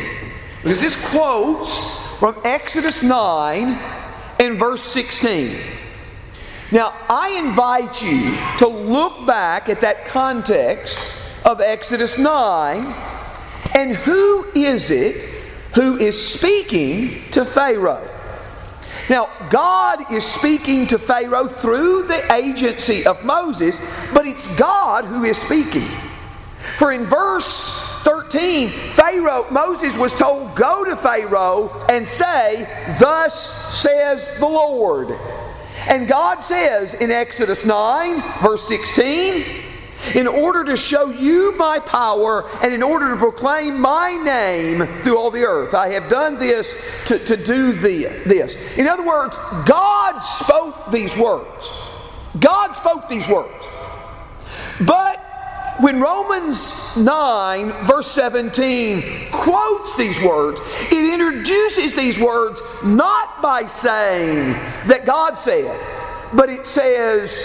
Because 0.64 0.82
this 0.82 0.96
quotes 1.10 2.00
from 2.18 2.36
Exodus 2.46 3.04
9 3.04 3.68
and 4.40 4.58
verse 4.58 4.82
16. 4.82 5.56
Now, 6.72 6.96
I 7.12 7.38
invite 7.38 8.02
you 8.02 8.36
to 8.58 8.68
look 8.68 9.28
back 9.28 9.70
at 9.70 9.82
that 9.82 10.06
context 10.06 11.20
of 11.46 11.62
Exodus 11.62 12.18
9 12.18 12.84
and 13.76 13.96
who 13.96 14.48
is 14.56 14.90
it 14.90 15.33
who 15.74 15.98
is 15.98 16.20
speaking 16.22 17.22
to 17.32 17.46
Pharaoh. 17.46 18.08
Now, 19.10 19.30
God 19.50 20.12
is 20.12 20.26
speaking 20.26 20.88
to 20.88 21.00
Pharaoh 21.00 21.48
through 21.48 22.04
the 22.04 22.34
agency 22.34 23.06
of 23.06 23.24
Moses, 23.26 23.80
but 24.14 24.26
it's 24.26 24.48
God 24.56 25.06
who 25.06 25.24
is 25.24 25.38
speaking. 25.38 25.90
For 26.78 26.92
in 26.92 27.04
verse 27.04 27.74
13, 28.04 28.70
Pharaoh, 28.70 29.48
Moses 29.52 29.98
was 29.98 30.14
told, 30.14 30.56
Go 30.56 30.86
to 30.86 30.96
Pharaoh 30.96 31.86
and 31.90 32.08
say, 32.08 32.68
Thus 33.00 33.78
says 33.78 34.30
the 34.40 34.48
Lord. 34.48 35.18
And 35.88 36.08
God 36.08 36.40
says 36.40 36.94
in 36.94 37.12
Exodus 37.12 37.66
9, 37.66 38.42
verse 38.42 38.66
16, 38.68 39.63
in 40.16 40.28
order 40.28 40.64
to 40.64 40.78
show 40.78 41.10
you 41.10 41.56
my 41.58 41.80
power 41.80 42.50
and 42.62 42.74
in 42.74 42.84
order 42.84 43.10
to 43.12 43.18
proclaim 43.18 43.80
my 43.80 44.14
name 44.14 44.86
through 45.02 45.18
all 45.18 45.32
the 45.32 45.44
earth. 45.44 45.74
I 45.74 45.90
have 45.90 46.10
done 46.10 46.38
this 46.38 46.76
to, 47.06 47.20
to 47.20 47.38
do 47.38 47.72
the, 47.74 48.24
this. 48.26 48.56
In 48.78 48.88
other 48.88 49.06
words, 49.06 49.38
God 49.66 50.20
spoke 50.20 50.92
these 50.92 51.16
words. 51.16 51.72
God 52.40 52.72
spoke 52.74 53.08
these 53.08 53.28
words. 53.28 53.66
But 54.82 55.20
when 55.80 56.00
Romans 56.00 56.96
9, 56.98 57.84
verse 57.84 58.08
17, 58.12 59.32
quotes 59.32 59.96
these 59.98 60.22
words, 60.22 60.62
it 60.92 61.14
introduces 61.14 61.94
these 61.94 62.20
words 62.20 62.62
not 62.84 63.42
by 63.42 63.66
saying 63.66 64.54
that 64.88 65.06
God 65.06 65.36
said, 65.36 65.80
but 66.34 66.50
it 66.50 66.66
says 66.66 67.44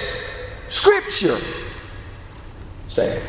Scripture 0.68 1.38
saved. 2.88 3.24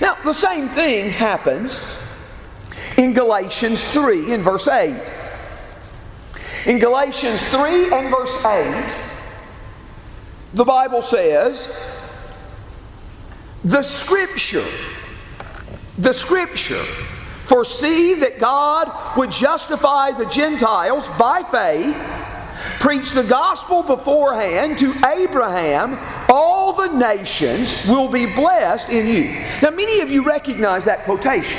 Now, 0.00 0.16
the 0.24 0.32
same 0.32 0.68
thing 0.68 1.10
happens 1.10 1.80
in 2.96 3.12
Galatians 3.14 3.86
3 3.92 4.32
in 4.32 4.42
verse 4.42 4.68
8. 4.68 4.96
In 6.66 6.78
Galatians 6.78 7.42
3 7.48 7.92
and 7.92 8.10
verse 8.10 8.44
8, 8.44 8.94
the 10.54 10.64
Bible 10.64 11.02
says, 11.02 11.68
the 13.64 13.82
scripture, 13.82 14.64
the 15.98 16.12
scripture, 16.12 16.84
foresee 17.44 18.14
that 18.14 18.38
God 18.38 19.16
would 19.16 19.30
justify 19.30 20.12
the 20.12 20.26
Gentiles 20.26 21.08
by 21.18 21.42
faith, 21.42 21.96
preach 22.80 23.12
the 23.12 23.22
gospel 23.22 23.82
beforehand 23.82 24.78
to 24.78 24.94
Abraham, 25.06 25.98
all 26.28 26.72
the 26.72 26.88
nations 26.88 27.86
will 27.86 28.08
be 28.08 28.26
blessed 28.26 28.88
in 28.90 29.06
you. 29.06 29.44
Now, 29.62 29.70
many 29.70 30.00
of 30.00 30.10
you 30.10 30.24
recognize 30.24 30.84
that 30.84 31.04
quotation. 31.04 31.58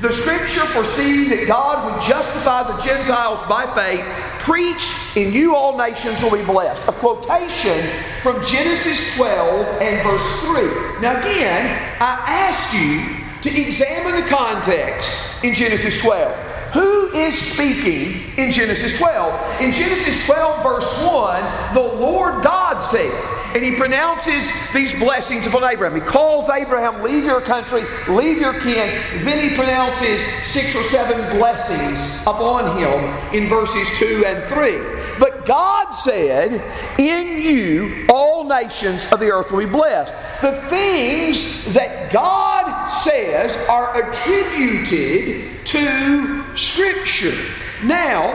The 0.00 0.10
scripture 0.10 0.64
foresee 0.66 1.28
that 1.28 1.46
God 1.46 1.84
would 1.84 2.02
justify 2.02 2.62
the 2.62 2.80
Gentiles 2.80 3.38
by 3.46 3.66
faith, 3.74 4.02
preach, 4.40 4.88
and 5.14 5.30
you 5.30 5.54
all 5.54 5.76
nations 5.76 6.22
will 6.22 6.30
be 6.30 6.42
blessed. 6.42 6.82
A 6.88 6.92
quotation 6.92 7.86
from 8.22 8.42
Genesis 8.46 9.14
12 9.16 9.66
and 9.82 10.02
verse 10.02 10.40
3. 10.40 11.02
Now, 11.02 11.20
again, 11.20 11.96
I 12.00 12.24
ask 12.26 12.72
you 12.72 13.20
to 13.42 13.60
examine 13.60 14.22
the 14.22 14.26
context 14.26 15.14
in 15.42 15.54
Genesis 15.54 15.98
12. 15.98 16.49
Who 16.72 17.08
is 17.12 17.36
speaking 17.36 18.36
in 18.36 18.52
Genesis 18.52 18.96
12? 18.98 19.60
In 19.60 19.72
Genesis 19.72 20.24
12, 20.24 20.62
verse 20.62 21.02
1, 21.02 21.74
the 21.74 21.80
Lord 21.80 22.44
God 22.44 22.80
said, 22.80 23.12
and 23.54 23.64
he 23.64 23.74
pronounces 23.74 24.52
these 24.72 24.92
blessings 24.92 25.44
upon 25.46 25.64
Abraham. 25.64 26.00
He 26.00 26.06
calls 26.06 26.48
Abraham, 26.50 27.02
Leave 27.02 27.24
your 27.24 27.40
country, 27.40 27.82
leave 28.08 28.40
your 28.40 28.52
kin. 28.60 29.24
Then 29.24 29.48
he 29.48 29.56
pronounces 29.56 30.24
six 30.44 30.76
or 30.76 30.84
seven 30.84 31.36
blessings 31.36 31.98
upon 32.22 32.78
him 32.78 33.34
in 33.34 33.48
verses 33.48 33.90
2 33.98 34.24
and 34.24 34.44
3. 34.44 35.18
But 35.18 35.46
God 35.46 35.90
said, 35.90 36.62
In 37.00 37.42
you 37.42 38.06
all 38.08 38.44
nations 38.44 39.10
of 39.10 39.18
the 39.18 39.32
earth 39.32 39.50
will 39.50 39.66
be 39.66 39.66
blessed. 39.66 40.14
The 40.42 40.52
things 40.68 41.64
that 41.74 42.12
God 42.12 42.86
says 42.88 43.56
are 43.68 44.00
attributed 44.00 45.66
to 45.66 46.39
Scripture. 46.56 47.36
Now, 47.84 48.30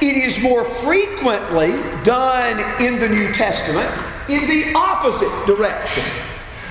it 0.00 0.16
is 0.16 0.40
more 0.42 0.64
frequently 0.64 1.72
done 2.02 2.82
in 2.82 2.98
the 2.98 3.08
New 3.08 3.32
Testament 3.32 3.90
in 4.28 4.46
the 4.46 4.72
opposite 4.74 5.46
direction. 5.46 6.04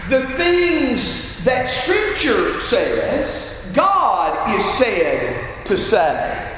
The 0.09 0.25
things 0.35 1.43
that 1.43 1.69
Scripture 1.69 2.59
says, 2.61 3.55
God 3.73 4.57
is 4.57 4.65
said 4.65 5.65
to 5.65 5.77
say. 5.77 6.53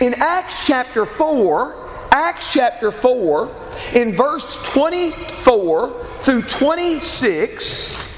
In 0.00 0.14
Acts 0.14 0.66
chapter 0.66 1.06
4, 1.06 2.08
Acts 2.10 2.52
chapter 2.52 2.90
4, 2.90 3.54
in 3.94 4.12
verse 4.12 4.62
24 4.64 6.04
through 6.18 6.42
26, 6.42 8.11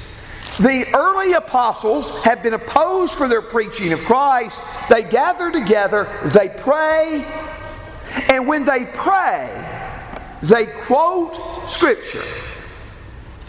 the 0.58 0.86
early 0.94 1.32
apostles 1.32 2.10
have 2.22 2.42
been 2.42 2.54
opposed 2.54 3.14
for 3.14 3.28
their 3.28 3.42
preaching 3.42 3.92
of 3.92 4.00
Christ. 4.04 4.60
They 4.88 5.02
gather 5.02 5.50
together, 5.50 6.08
they 6.34 6.48
pray, 6.48 7.24
and 8.28 8.46
when 8.46 8.64
they 8.64 8.84
pray, 8.84 9.50
they 10.42 10.66
quote 10.66 11.68
Scripture. 11.68 12.22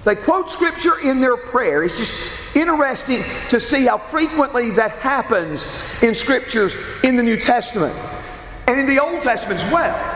They 0.03 0.15
quote 0.15 0.49
Scripture 0.49 0.99
in 0.99 1.19
their 1.19 1.37
prayer. 1.37 1.83
It's 1.83 1.97
just 1.97 2.55
interesting 2.55 3.23
to 3.49 3.59
see 3.59 3.85
how 3.85 3.97
frequently 3.97 4.71
that 4.71 4.91
happens 4.93 5.67
in 6.01 6.15
Scriptures 6.15 6.75
in 7.03 7.15
the 7.15 7.23
New 7.23 7.37
Testament 7.37 7.95
and 8.67 8.79
in 8.79 8.85
the 8.85 8.99
Old 8.99 9.21
Testament 9.21 9.61
as 9.61 9.71
well. 9.71 10.14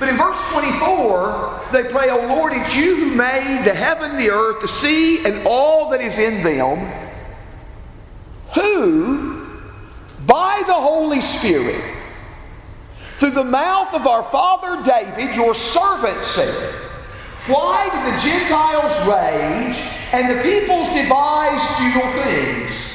But 0.00 0.08
in 0.08 0.16
verse 0.16 0.40
24, 0.50 1.68
they 1.72 1.84
pray, 1.84 2.08
O 2.08 2.26
Lord, 2.26 2.54
it's 2.54 2.74
you 2.74 2.96
who 2.96 3.14
made 3.14 3.64
the 3.66 3.74
heaven, 3.74 4.16
the 4.16 4.30
earth, 4.30 4.62
the 4.62 4.66
sea, 4.66 5.22
and 5.26 5.46
all 5.46 5.90
that 5.90 6.00
is 6.00 6.18
in 6.18 6.42
them, 6.42 6.90
who, 8.54 9.46
by 10.26 10.62
the 10.66 10.72
Holy 10.72 11.20
Spirit, 11.20 11.84
through 13.18 13.32
the 13.32 13.44
mouth 13.44 13.92
of 13.92 14.06
our 14.06 14.22
father 14.22 14.82
David, 14.82 15.36
your 15.36 15.54
servant 15.54 16.24
said, 16.24 16.74
Why 17.46 17.90
did 17.90 18.14
the 18.14 18.18
Gentiles 18.18 18.96
rage 19.06 19.76
and 20.14 20.30
the 20.30 20.42
peoples 20.42 20.88
devise 20.88 21.68
futile 21.76 22.10
things? 22.24 22.89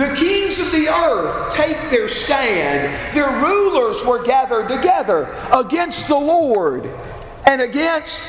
The 0.00 0.14
kings 0.14 0.58
of 0.58 0.72
the 0.72 0.88
earth 0.88 1.52
take 1.52 1.90
their 1.90 2.08
stand. 2.08 3.14
Their 3.14 3.28
rulers 3.42 4.02
were 4.02 4.22
gathered 4.22 4.66
together 4.66 5.28
against 5.52 6.08
the 6.08 6.16
Lord 6.16 6.90
and 7.46 7.60
against 7.60 8.22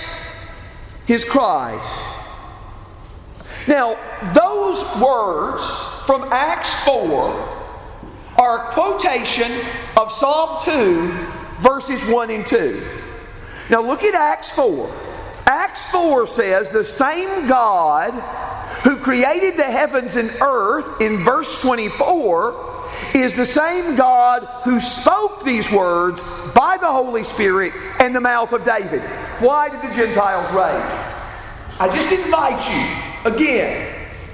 his 1.05 1.23
Christ. 1.23 2.01
Now, 3.69 3.97
those 4.34 4.84
words 5.01 5.63
from 6.05 6.23
Acts 6.34 6.75
4 6.84 6.93
are 8.38 8.67
a 8.67 8.73
quotation 8.73 9.49
of 9.95 10.12
Psalm 10.12 10.60
2, 10.60 11.10
verses 11.62 12.03
1 12.05 12.31
and 12.31 12.45
2. 12.45 12.86
Now 13.69 13.81
look 13.81 14.03
at 14.03 14.13
Acts 14.13 14.51
4. 14.51 14.93
Acts 15.52 15.86
4 15.88 16.28
says, 16.28 16.72
The 16.72 16.86
same 16.86 17.46
God 17.46 18.14
who 18.84 18.96
created 18.96 19.58
the 19.58 19.66
heavens 19.66 20.16
and 20.16 20.30
earth 20.42 21.02
in 21.02 21.18
verse 21.18 21.62
24 21.62 22.88
is 23.16 23.36
the 23.36 23.46
same 23.46 23.96
God 23.96 24.48
who 24.64 24.80
spoke 24.80 25.44
these 25.44 25.70
words 25.70 26.24
by 26.56 26.78
the 26.80 26.88
Holy 26.88 27.26
Spirit 27.26 27.74
and 28.00 28.16
the 28.16 28.22
mouth 28.22 28.54
of 28.54 28.64
David. 28.64 29.02
Why 29.42 29.68
did 29.68 29.82
the 29.82 29.94
Gentiles 29.94 30.50
rage? 30.54 31.80
I 31.82 31.90
just 31.94 32.14
invite 32.14 32.64
you, 32.72 33.30
again, 33.30 33.94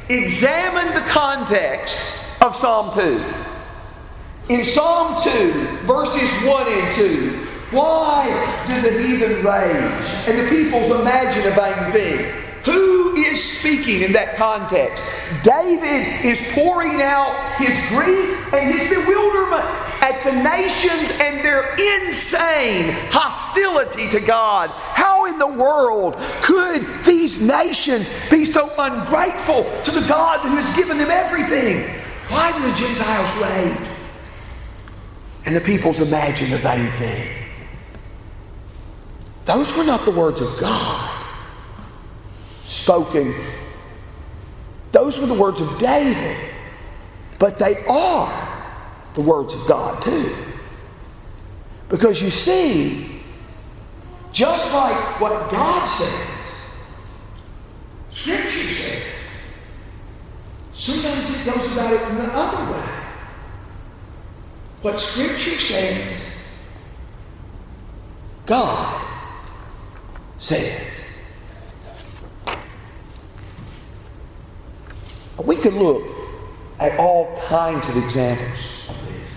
examine 0.10 0.94
the 0.94 1.10
context 1.10 1.98
of 2.42 2.56
Psalm 2.56 2.94
2. 2.94 4.54
In 4.54 4.64
Psalm 4.64 5.20
2, 5.24 5.80
verses 5.88 6.32
1 6.44 6.68
and 6.72 6.96
2, 6.96 7.47
why 7.72 8.64
do 8.66 8.82
the 8.82 9.02
heathen 9.02 9.46
rage 9.46 10.28
and 10.28 10.38
the 10.38 10.50
peoples 10.50 10.90
imagine 10.92 11.52
a 11.52 11.56
vain 11.56 11.92
thing? 11.92 12.44
Who 12.64 13.16
is 13.16 13.42
speaking 13.42 14.02
in 14.02 14.14
that 14.14 14.36
context? 14.36 15.04
David 15.44 16.26
is 16.26 16.42
pouring 16.54 17.02
out 17.02 17.56
his 17.58 17.78
grief 17.90 18.54
and 18.54 18.78
his 18.78 18.90
bewilderment 18.90 19.66
at 20.02 20.22
the 20.24 20.32
nations 20.32 21.12
and 21.22 21.44
their 21.44 21.76
insane 21.76 22.94
hostility 23.10 24.10
to 24.10 24.20
God. 24.20 24.70
How 24.70 25.26
in 25.26 25.38
the 25.38 25.48
world 25.48 26.16
could 26.42 26.86
these 27.06 27.40
nations 27.40 28.12
be 28.30 28.44
so 28.44 28.72
ungrateful 28.78 29.64
to 29.84 29.92
the 29.92 30.06
God 30.08 30.42
who 30.42 30.56
has 30.56 30.70
given 30.72 30.98
them 30.98 31.12
everything? 31.12 31.90
Why 32.30 32.52
do 32.52 32.70
the 32.70 32.76
Gentiles 32.76 33.34
rage? 33.38 33.98
and 35.48 35.56
the 35.56 35.62
peoples 35.62 36.02
imagine 36.02 36.52
a 36.52 36.58
vain 36.58 36.92
thing. 36.92 37.47
Those 39.48 39.74
were 39.78 39.86
not 39.86 40.04
the 40.04 40.12
words 40.12 40.42
of 40.42 40.58
God 40.60 41.10
spoken. 42.66 43.34
Those 44.92 45.20
were 45.20 45.26
the 45.26 45.34
words 45.34 45.62
of 45.62 45.78
David, 45.80 46.36
but 47.40 47.58
they 47.58 47.86
are 47.86 48.74
the 49.14 49.22
words 49.22 49.56
of 49.56 49.66
God 49.66 50.02
too. 50.02 50.36
Because 51.88 52.22
you 52.22 52.30
see, 52.30 53.22
just 54.34 54.74
like 54.74 55.22
what 55.22 55.50
God 55.50 55.86
said, 55.88 56.28
Scripture 58.10 58.68
said, 58.68 59.04
sometimes 60.74 61.30
it 61.30 61.46
goes 61.46 61.72
about 61.72 61.94
it 61.94 62.02
in 62.10 62.18
the 62.18 62.34
other 62.34 62.74
way. 62.74 62.90
What 64.82 65.00
Scripture 65.00 65.58
says, 65.58 66.22
God 68.46 68.97
says. 70.38 71.02
We 75.44 75.56
could 75.56 75.74
look 75.74 76.04
at 76.80 77.00
all 77.00 77.40
kinds 77.48 77.88
of 77.90 77.98
examples 77.98 78.90
of 78.90 78.96
this. 79.08 79.30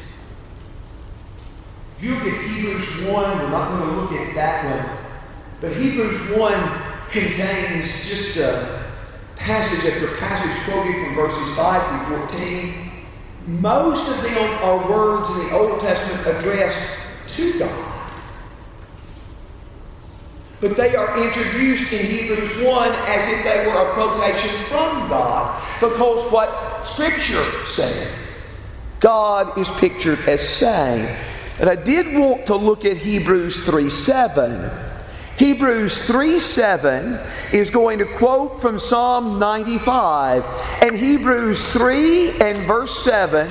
You 2.01 2.15
look 2.15 2.25
at 2.25 2.41
Hebrews 2.43 3.03
1, 3.03 3.09
we're 3.09 3.51
not 3.51 3.79
going 3.79 3.91
to 3.91 4.01
look 4.01 4.13
at 4.13 4.35
that 4.35 4.65
one, 4.65 4.99
but 5.61 5.77
Hebrews 5.77 6.37
1 6.37 6.83
contains 7.11 8.09
just 8.09 8.37
a 8.39 8.85
passage 9.37 9.91
after 9.91 10.17
passage 10.17 10.65
quoted 10.65 10.95
from 10.95 11.15
verses 11.15 11.57
5 11.57 12.07
through 12.07 12.29
14 12.29 12.91
most 13.47 14.09
of 14.09 14.23
them 14.23 14.37
are 14.63 14.89
words 14.91 15.31
in 15.31 15.39
the 15.39 15.53
Old 15.53 15.81
Testament 15.81 16.27
addressed 16.27 16.79
to 17.29 17.59
God. 17.59 17.90
But 20.61 20.77
they 20.77 20.95
are 20.95 21.23
introduced 21.23 21.91
in 21.93 22.05
Hebrews 22.05 22.59
1 22.59 22.93
as 22.93 23.29
if 23.29 23.45
they 23.45 23.67
were 23.67 23.89
a 23.89 23.93
quotation 23.95 24.51
from 24.67 25.09
God. 25.09 25.63
Because 25.81 26.31
what 26.31 26.87
Scripture 26.87 27.45
says, 27.67 28.31
God 29.01 29.59
is 29.59 29.71
pictured 29.71 30.19
as 30.29 30.47
saying. 30.47 31.17
But 31.59 31.69
I 31.69 31.77
did 31.77 32.19
want 32.19 32.47
to 32.47 32.57
look 32.57 32.85
at 32.85 32.99
Hebrews 32.99 33.65
3 33.65 33.89
7. 33.89 34.71
Hebrews 35.39 36.07
3 36.07 36.39
7 36.39 37.19
is 37.53 37.71
going 37.71 37.99
to 38.01 38.05
quote 38.05 38.61
from 38.61 38.79
Psalm 38.79 39.39
95. 39.39 40.45
And 40.83 40.95
Hebrews 40.95 41.73
3 41.73 42.33
and 42.41 42.59
verse 42.67 43.03
7 43.03 43.51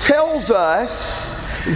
tells 0.00 0.50
us, 0.50 1.12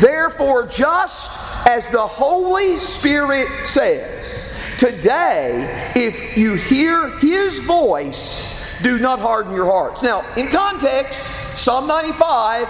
Therefore, 0.00 0.66
just 0.66 1.31
as 1.64 1.90
the 1.90 2.07
Holy 2.07 2.79
Spirit 2.79 3.68
says, 3.68 4.45
Today, 4.78 5.92
if 5.96 6.36
you 6.36 6.54
hear 6.54 7.18
His 7.18 7.60
voice, 7.60 8.62
do 8.82 8.98
not 8.98 9.18
harden 9.18 9.54
your 9.54 9.66
hearts. 9.66 10.02
Now, 10.02 10.24
in 10.34 10.48
context, 10.48 11.22
Psalm 11.56 11.86
95, 11.86 12.68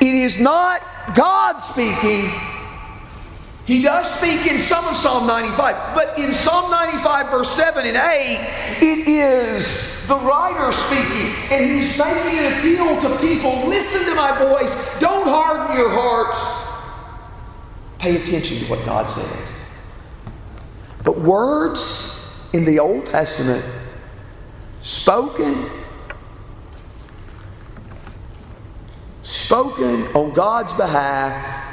it 0.00 0.14
is 0.14 0.38
not 0.38 0.82
God 1.14 1.58
speaking. 1.58 2.32
He 3.66 3.82
does 3.82 4.14
speak 4.14 4.46
in 4.46 4.60
some 4.60 4.86
of 4.86 4.96
Psalm 4.96 5.26
95, 5.26 5.94
but 5.94 6.18
in 6.18 6.32
Psalm 6.32 6.70
95, 6.70 7.30
verse 7.30 7.50
7 7.50 7.84
and 7.84 7.96
8, 7.96 8.78
it 8.80 9.08
is 9.08 10.06
the 10.06 10.16
writer 10.16 10.70
speaking, 10.72 11.34
and 11.50 11.64
he's 11.64 11.98
making 11.98 12.38
an 12.38 12.52
appeal 12.54 12.98
to 13.00 13.18
people 13.18 13.66
listen 13.66 14.04
to 14.04 14.14
my 14.14 14.38
voice, 14.38 14.74
don't 15.00 15.26
harden 15.26 15.76
your 15.76 15.90
hearts. 15.90 16.40
Pay 17.98 18.22
attention 18.22 18.58
to 18.58 18.64
what 18.66 18.84
God 18.86 19.10
says. 19.10 19.55
But 21.06 21.20
words 21.20 22.28
in 22.52 22.64
the 22.64 22.80
Old 22.80 23.06
Testament 23.06 23.64
spoken 24.82 25.70
spoken 29.22 30.08
on 30.16 30.32
God's 30.32 30.72
behalf 30.72 31.64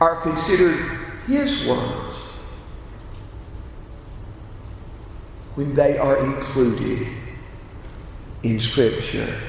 are 0.00 0.20
considered 0.20 0.76
his 1.26 1.66
words 1.66 2.14
when 5.56 5.74
they 5.74 5.98
are 5.98 6.18
included 6.18 7.08
in 8.44 8.60
scripture. 8.60 9.40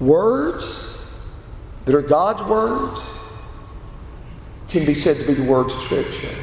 Words 0.00 0.88
that 1.84 1.94
are 1.94 2.02
God's 2.02 2.42
words 2.42 3.00
can 4.76 4.84
be 4.84 4.94
said 4.94 5.16
to 5.16 5.26
be 5.26 5.32
the 5.32 5.50
words 5.50 5.74
of 5.74 5.80
Scripture. 5.80 6.36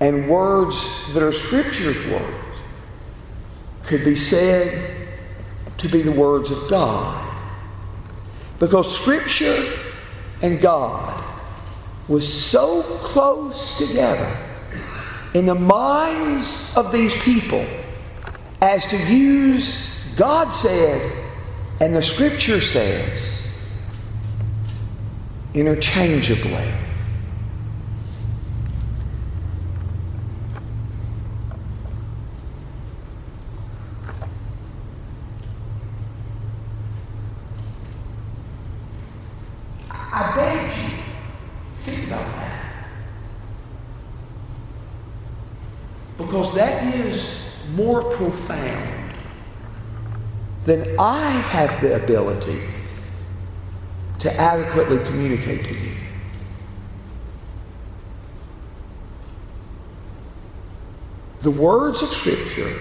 And 0.00 0.28
words 0.28 1.14
that 1.14 1.22
are 1.22 1.30
Scripture's 1.30 2.04
words 2.06 2.58
could 3.84 4.04
be 4.04 4.16
said 4.16 5.06
to 5.78 5.88
be 5.88 6.02
the 6.02 6.10
words 6.10 6.50
of 6.50 6.68
God. 6.68 7.32
Because 8.58 8.92
Scripture 8.92 9.72
and 10.42 10.60
God 10.60 11.24
was 12.08 12.26
so 12.26 12.82
close 12.98 13.78
together 13.78 14.36
in 15.34 15.46
the 15.46 15.54
minds 15.54 16.72
of 16.74 16.90
these 16.90 17.14
people 17.22 17.64
as 18.60 18.84
to 18.88 18.96
use 18.96 19.88
God 20.16 20.48
said 20.48 21.12
and 21.78 21.94
the 21.94 22.02
Scripture 22.02 22.60
says 22.60 23.39
interchangeably. 25.54 26.72
I 39.90 40.32
beg 40.34 40.76
you, 40.76 40.98
think 41.82 42.06
about 42.06 42.32
that. 42.34 42.86
Because 46.18 46.54
that 46.54 46.94
is 46.94 47.44
more 47.74 48.02
profound 48.14 49.12
than 50.64 50.96
I 50.98 51.30
have 51.30 51.80
the 51.80 51.96
ability 52.02 52.60
to 54.20 54.32
adequately 54.40 54.98
communicate 55.06 55.64
to 55.64 55.74
you. 55.74 55.92
The 61.40 61.50
words 61.50 62.02
of 62.02 62.10
Scripture 62.10 62.78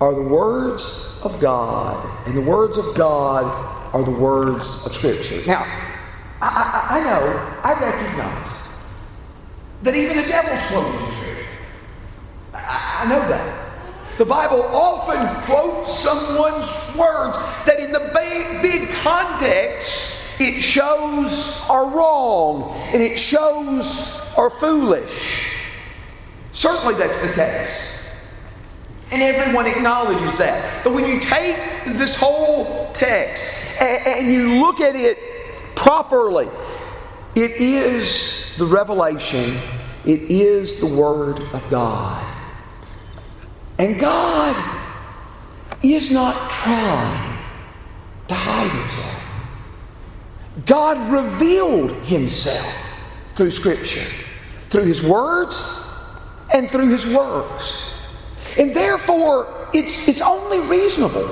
are 0.00 0.14
the 0.14 0.22
words 0.22 1.06
of 1.22 1.40
God, 1.40 2.28
and 2.28 2.36
the 2.36 2.42
words 2.42 2.76
of 2.76 2.94
God 2.94 3.44
are 3.94 4.02
the 4.02 4.10
words 4.10 4.68
of 4.84 4.94
Scripture. 4.94 5.42
Now, 5.46 5.62
I, 6.42 6.88
I, 6.90 6.98
I 6.98 7.04
know, 7.04 7.60
I 7.64 7.80
recognize 7.80 8.52
that 9.82 9.96
even 9.96 10.18
the 10.18 10.26
devil's 10.26 10.60
quoting 10.68 11.12
Scripture. 11.16 11.46
I, 12.52 13.04
I 13.04 13.08
know 13.08 13.26
that. 13.28 13.67
The 14.18 14.26
Bible 14.26 14.62
often 14.72 15.42
quotes 15.44 15.96
someone's 15.96 16.66
words 16.96 17.38
that, 17.66 17.78
in 17.78 17.92
the 17.92 18.10
big, 18.12 18.90
context, 18.90 20.16
it 20.40 20.60
shows 20.60 21.60
are 21.68 21.88
wrong 21.88 22.72
and 22.92 23.00
it 23.00 23.16
shows 23.16 24.20
are 24.36 24.50
foolish. 24.50 25.40
Certainly, 26.52 26.94
that's 26.96 27.20
the 27.20 27.32
case. 27.32 27.70
And 29.12 29.22
everyone 29.22 29.66
acknowledges 29.66 30.34
that. 30.36 30.82
But 30.82 30.94
when 30.94 31.06
you 31.06 31.20
take 31.20 31.56
this 31.86 32.16
whole 32.16 32.90
text 32.94 33.44
and 33.80 34.32
you 34.32 34.60
look 34.60 34.80
at 34.80 34.96
it 34.96 35.18
properly, 35.76 36.50
it 37.36 37.52
is 37.52 38.52
the 38.58 38.66
revelation, 38.66 39.56
it 40.04 40.22
is 40.22 40.76
the 40.76 40.86
Word 40.86 41.40
of 41.52 41.70
God. 41.70 42.34
And 43.78 43.98
God 43.98 44.56
is 45.82 46.10
not 46.10 46.50
trying 46.50 47.38
to 48.26 48.34
hide 48.34 48.70
himself. 48.70 49.22
God 50.66 51.12
revealed 51.12 51.92
himself 52.04 52.72
through 53.34 53.52
Scripture, 53.52 54.04
through 54.68 54.84
his 54.84 55.02
words 55.02 55.62
and 56.52 56.68
through 56.68 56.88
his 56.88 57.06
works. 57.06 57.92
And 58.58 58.74
therefore, 58.74 59.68
it's, 59.72 60.08
it's 60.08 60.20
only 60.20 60.58
reasonable 60.60 61.28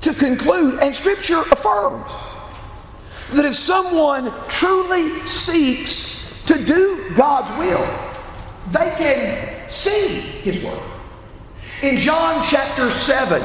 to 0.00 0.14
conclude, 0.14 0.80
and 0.80 0.96
Scripture 0.96 1.42
affirms, 1.52 2.10
that 3.32 3.44
if 3.44 3.54
someone 3.54 4.32
truly 4.48 5.24
seeks 5.26 6.42
to 6.46 6.64
do 6.64 7.12
God's 7.14 7.56
will, 7.58 7.86
they 8.70 8.94
can 8.96 9.70
see 9.70 10.20
his 10.42 10.64
word. 10.64 10.80
In 11.82 11.96
John 11.96 12.44
chapter 12.46 12.90
7, 12.90 13.42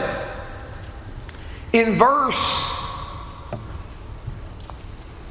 in 1.72 1.98
verse 1.98 2.76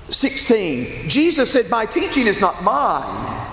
16, 0.08 1.08
Jesus 1.08 1.52
said, 1.52 1.68
My 1.68 1.84
teaching 1.84 2.26
is 2.26 2.40
not 2.40 2.62
mine, 2.62 3.46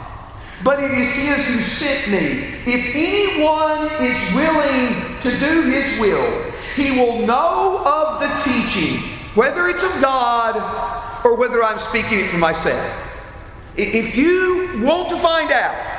but 0.64 0.82
it 0.82 0.92
is 0.92 1.12
His 1.12 1.46
who 1.46 1.62
sent 1.64 2.12
me. 2.12 2.48
If 2.66 2.96
anyone 2.96 3.92
is 4.02 4.36
willing 4.36 5.20
to 5.20 5.40
do 5.40 5.64
His 5.70 6.00
will, 6.00 6.52
he 6.76 6.92
will 6.92 7.26
know 7.26 7.84
of 7.86 8.22
the 8.22 8.28
teaching, 8.44 9.02
whether 9.36 9.68
it's 9.68 9.84
of 9.84 10.02
God 10.02 11.26
or 11.26 11.36
whether 11.36 11.62
I'm 11.62 11.78
speaking 11.78 12.20
it 12.20 12.30
for 12.30 12.38
myself. 12.38 13.08
If 13.76 14.16
you 14.16 14.82
want 14.82 15.10
to 15.10 15.18
find 15.18 15.52
out 15.52 15.91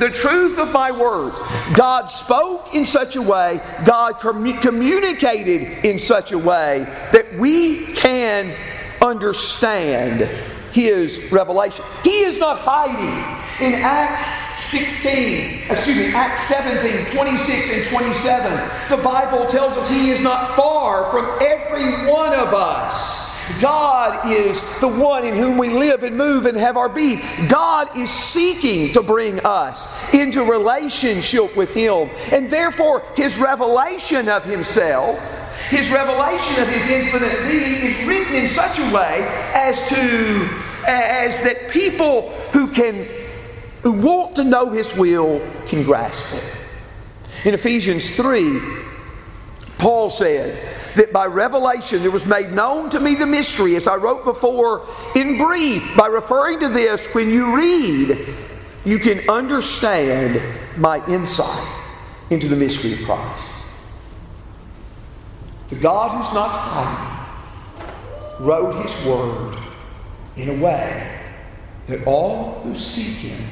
the 0.00 0.08
truth 0.08 0.58
of 0.58 0.72
my 0.72 0.90
words. 0.90 1.40
God 1.74 2.06
spoke 2.06 2.74
in 2.74 2.84
such 2.84 3.16
a 3.16 3.22
way, 3.22 3.60
God 3.84 4.18
communicated 4.18 5.84
in 5.84 5.98
such 5.98 6.32
a 6.32 6.38
way 6.38 6.84
that 7.12 7.32
we 7.38 7.86
can 7.92 8.56
understand 9.02 10.22
his 10.72 11.30
revelation. 11.30 11.84
He 12.02 12.20
is 12.20 12.38
not 12.38 12.60
hiding. 12.60 13.36
In 13.60 13.74
Acts 13.74 14.24
16, 14.70 15.64
excuse 15.68 15.96
me, 15.96 16.14
Acts 16.14 16.40
17, 16.44 17.14
26 17.14 17.70
and 17.70 17.84
27, 17.84 18.70
the 18.88 19.02
Bible 19.02 19.46
tells 19.46 19.76
us 19.76 19.86
he 19.88 20.10
is 20.10 20.20
not 20.20 20.48
far 20.48 21.10
from 21.10 21.26
every 21.42 22.10
one 22.10 22.32
of 22.32 22.54
us. 22.54 23.29
God 23.60 24.26
is 24.26 24.62
the 24.80 24.88
one 24.88 25.24
in 25.24 25.34
whom 25.34 25.58
we 25.58 25.70
live 25.70 26.02
and 26.02 26.16
move 26.16 26.46
and 26.46 26.56
have 26.56 26.76
our 26.76 26.88
being. 26.88 27.20
God 27.48 27.96
is 27.96 28.10
seeking 28.10 28.92
to 28.92 29.02
bring 29.02 29.40
us 29.40 29.88
into 30.12 30.44
relationship 30.44 31.56
with 31.56 31.70
Him. 31.70 32.10
And 32.32 32.50
therefore, 32.50 33.02
His 33.16 33.38
revelation 33.38 34.28
of 34.28 34.44
Himself, 34.44 35.18
His 35.68 35.90
revelation 35.90 36.62
of 36.62 36.68
His 36.68 36.86
infinite 36.88 37.48
being 37.48 37.82
is 37.84 38.06
written 38.06 38.34
in 38.34 38.48
such 38.48 38.78
a 38.78 38.94
way 38.94 39.26
as 39.54 39.86
to 39.88 40.48
as 40.86 41.42
that 41.42 41.68
people 41.70 42.30
who 42.52 42.68
can 42.68 43.06
who 43.82 43.92
want 43.92 44.36
to 44.36 44.44
know 44.44 44.70
His 44.70 44.94
will 44.94 45.40
can 45.66 45.82
grasp 45.82 46.24
it. 46.32 46.44
In 47.44 47.54
Ephesians 47.54 48.14
3, 48.16 48.60
Paul 49.78 50.10
said, 50.10 50.79
that 50.96 51.12
by 51.12 51.26
revelation 51.26 52.02
there 52.02 52.10
was 52.10 52.26
made 52.26 52.52
known 52.52 52.90
to 52.90 53.00
me 53.00 53.14
the 53.14 53.26
mystery, 53.26 53.76
as 53.76 53.86
I 53.86 53.96
wrote 53.96 54.24
before 54.24 54.86
in 55.14 55.38
brief. 55.38 55.96
By 55.96 56.06
referring 56.06 56.60
to 56.60 56.68
this, 56.68 57.06
when 57.14 57.30
you 57.30 57.56
read, 57.56 58.26
you 58.84 58.98
can 58.98 59.28
understand 59.28 60.40
my 60.76 61.04
insight 61.06 61.66
into 62.30 62.48
the 62.48 62.56
mystery 62.56 62.92
of 62.94 63.00
Christ. 63.00 63.46
The 65.68 65.76
God 65.76 66.16
who's 66.16 66.34
not 66.34 66.48
hiding 66.48 68.44
wrote 68.44 68.82
his 68.82 69.06
word 69.06 69.56
in 70.36 70.48
a 70.48 70.62
way 70.62 71.18
that 71.86 72.06
all 72.06 72.60
who 72.62 72.74
seek 72.74 73.16
him 73.16 73.46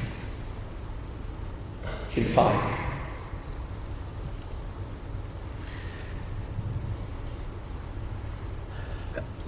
can 2.10 2.24
find. 2.24 2.87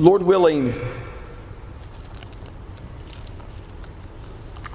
Lord 0.00 0.22
willing, 0.22 0.72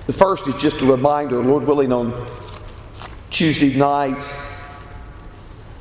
the 0.06 0.14
first 0.14 0.48
is 0.48 0.54
just 0.62 0.82
a 0.82 0.86
reminder, 0.86 1.42
Lord 1.42 1.64
willing, 1.64 1.92
on 1.92 2.28
Tuesday 3.32 3.76
night 3.76 4.24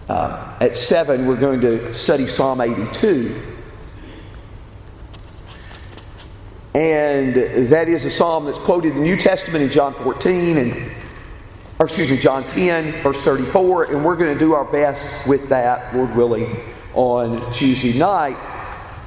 uh, 0.08 0.56
at 0.62 0.74
7, 0.74 1.26
we're 1.26 1.36
going 1.36 1.60
to 1.60 1.92
study 1.92 2.26
Psalm 2.26 2.62
82. 2.62 3.38
And 6.74 7.34
that 7.68 7.90
is 7.90 8.06
a 8.06 8.10
psalm 8.10 8.46
that's 8.46 8.58
quoted 8.58 8.92
in 8.92 8.94
the 8.94 9.02
New 9.02 9.16
Testament 9.18 9.62
in 9.62 9.68
John 9.68 9.92
14 9.92 10.56
and 10.56 10.90
or 11.78 11.84
excuse 11.84 12.08
me, 12.08 12.16
John 12.16 12.46
10, 12.46 13.02
verse 13.02 13.20
34, 13.20 13.92
and 13.92 14.04
we're 14.06 14.16
going 14.16 14.32
to 14.32 14.38
do 14.38 14.54
our 14.54 14.64
best 14.64 15.06
with 15.26 15.50
that, 15.50 15.94
Lord 15.94 16.14
willing, 16.14 16.56
on 16.94 17.52
Tuesday 17.52 17.92
night. 17.92 18.38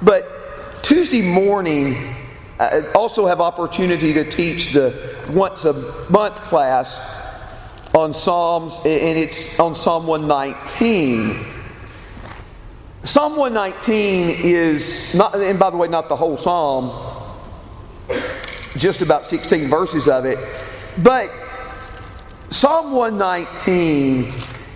But 0.02 0.84
Tuesday 0.84 1.22
morning, 1.22 2.16
I 2.60 2.82
also 2.94 3.26
have 3.26 3.42
opportunity 3.42 4.14
to 4.14 4.30
teach 4.30 4.74
the 4.74 4.94
once 5.30 5.66
a 5.66 5.74
month 6.10 6.42
class 6.42 7.02
on 7.96 8.14
Psalms, 8.14 8.80
and 8.80 9.18
it's 9.18 9.60
on 9.60 9.76
Psalm 9.76 10.06
119. 10.06 11.44
Psalm 13.04 13.38
119 13.38 14.42
is 14.44 15.16
not, 15.16 15.36
and 15.36 15.58
by 15.58 15.70
the 15.70 15.78
way, 15.78 15.88
not 15.88 16.10
the 16.10 16.16
whole 16.16 16.38
psalm, 16.38 16.92
just 18.76 19.02
about 19.02 19.26
16 19.26 19.68
verses 19.70 20.08
of 20.08 20.26
it. 20.26 20.38
But 20.98 21.32
Psalm 22.50 22.92
119 22.92 24.32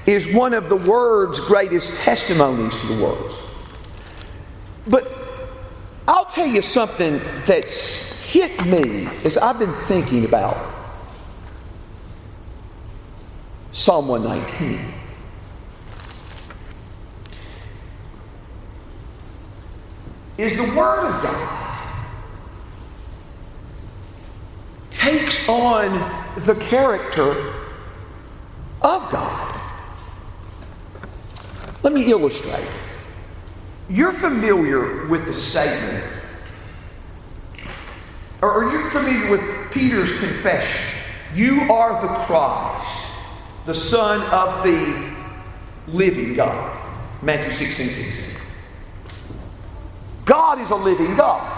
is 0.07 0.33
one 0.33 0.53
of 0.53 0.69
the 0.69 0.77
Word's 0.77 1.39
greatest 1.39 1.95
testimonies 1.95 2.75
to 2.81 2.87
the 2.87 3.03
world. 3.03 3.50
But 4.87 5.11
I'll 6.07 6.25
tell 6.25 6.47
you 6.47 6.61
something 6.61 7.19
that's 7.45 8.11
hit 8.31 8.65
me 8.65 9.07
as 9.25 9.37
I've 9.37 9.59
been 9.59 9.73
thinking 9.73 10.25
about 10.25 10.57
Psalm 13.71 14.07
119. 14.07 14.79
Is 20.37 20.57
the 20.57 20.63
Word 20.75 21.07
of 21.07 21.23
God 21.23 21.61
takes 24.91 25.47
on 25.49 25.93
the 26.45 26.55
character 26.55 27.31
of 28.81 29.09
God. 29.11 29.61
Let 31.83 31.93
me 31.93 32.09
illustrate. 32.09 32.67
You're 33.91 34.13
familiar 34.13 35.05
with 35.07 35.25
the 35.25 35.33
statement, 35.33 36.05
or 38.41 38.49
are 38.49 38.71
you 38.71 38.89
familiar 38.89 39.29
with 39.29 39.71
Peter's 39.71 40.17
confession? 40.17 40.81
You 41.35 41.71
are 41.71 42.01
the 42.01 42.07
Christ, 42.25 42.87
the 43.65 43.75
Son 43.75 44.21
of 44.31 44.63
the 44.63 45.11
living 45.87 46.35
God. 46.35 46.77
Matthew 47.21 47.51
16 47.51 47.93
16. 47.93 48.23
God 50.23 50.61
is 50.61 50.69
a 50.69 50.75
living 50.75 51.13
God. 51.15 51.57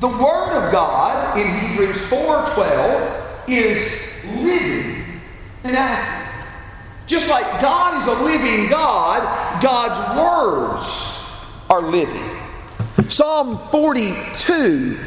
The 0.00 0.08
Word 0.08 0.52
of 0.52 0.70
God 0.70 1.38
in 1.38 1.48
Hebrews 1.48 2.02
4:12 2.02 3.48
is 3.48 4.00
living 4.36 5.04
and 5.64 5.74
active. 5.74 6.17
Just 7.08 7.30
like 7.30 7.60
God 7.62 7.98
is 7.98 8.06
a 8.06 8.22
living 8.22 8.68
God, 8.68 9.62
God's 9.62 9.98
words 10.14 11.18
are 11.70 11.82
living. 11.82 12.38
Psalm 13.08 13.58
42 13.70 15.00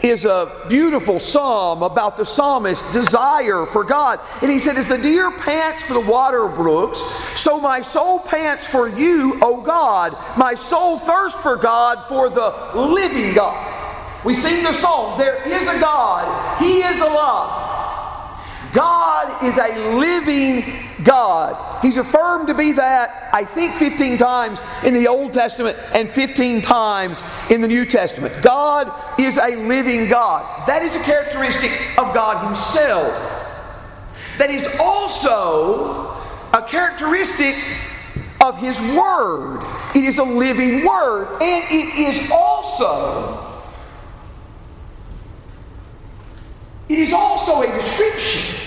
is 0.00 0.24
a 0.24 0.64
beautiful 0.68 1.18
psalm 1.18 1.82
about 1.82 2.16
the 2.16 2.24
psalmist's 2.24 2.90
desire 2.92 3.66
for 3.66 3.82
God. 3.82 4.20
And 4.42 4.50
he 4.52 4.58
said, 4.58 4.78
As 4.78 4.86
the 4.86 4.96
deer 4.96 5.32
pants 5.32 5.82
for 5.82 5.94
the 5.94 6.00
water 6.00 6.46
brooks, 6.46 7.00
so 7.34 7.58
my 7.58 7.80
soul 7.80 8.20
pants 8.20 8.68
for 8.68 8.88
you, 8.88 9.40
O 9.42 9.60
God. 9.60 10.16
My 10.36 10.54
soul 10.54 10.98
thirsts 10.98 11.42
for 11.42 11.56
God, 11.56 12.06
for 12.08 12.30
the 12.30 12.54
living 12.76 13.34
God. 13.34 13.72
We 14.24 14.34
sing 14.34 14.62
the 14.62 14.72
song, 14.72 15.18
There 15.18 15.42
is 15.42 15.66
a 15.66 15.80
God, 15.80 16.62
He 16.62 16.82
is 16.82 17.00
alive. 17.00 17.63
God 18.74 19.44
is 19.44 19.56
a 19.56 19.94
living 19.94 20.64
God. 21.04 21.80
He's 21.80 21.96
affirmed 21.96 22.48
to 22.48 22.54
be 22.54 22.72
that, 22.72 23.30
I 23.32 23.44
think, 23.44 23.76
15 23.76 24.18
times 24.18 24.62
in 24.82 24.94
the 24.94 25.06
Old 25.06 25.32
Testament 25.32 25.78
and 25.94 26.10
15 26.10 26.60
times 26.60 27.22
in 27.50 27.60
the 27.60 27.68
New 27.68 27.86
Testament. 27.86 28.34
God 28.42 28.92
is 29.18 29.38
a 29.38 29.54
living 29.54 30.08
God. 30.08 30.66
That 30.66 30.82
is 30.82 30.96
a 30.96 31.00
characteristic 31.00 31.70
of 31.96 32.12
God 32.12 32.44
Himself. 32.44 33.14
That 34.38 34.50
is 34.50 34.66
also 34.80 36.20
a 36.52 36.62
characteristic 36.66 37.56
of 38.42 38.58
His 38.58 38.80
Word. 38.80 39.64
It 39.94 40.04
is 40.04 40.18
a 40.18 40.24
living 40.24 40.84
Word, 40.84 41.40
and 41.40 41.64
it 41.70 41.94
is 41.94 42.28
also. 42.32 43.40
It 46.88 46.98
is 46.98 47.12
also 47.12 47.62
a 47.62 47.66
description 47.66 48.63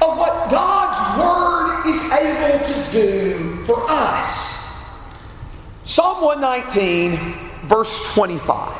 of 0.00 0.16
what 0.16 0.50
God's 0.50 1.18
Word 1.18 1.86
is 1.86 2.00
able 2.12 2.64
to 2.64 2.90
do 2.90 3.64
for 3.64 3.84
us. 3.88 4.66
Psalm 5.84 6.22
119, 6.22 7.66
verse 7.66 8.00
25. 8.14 8.78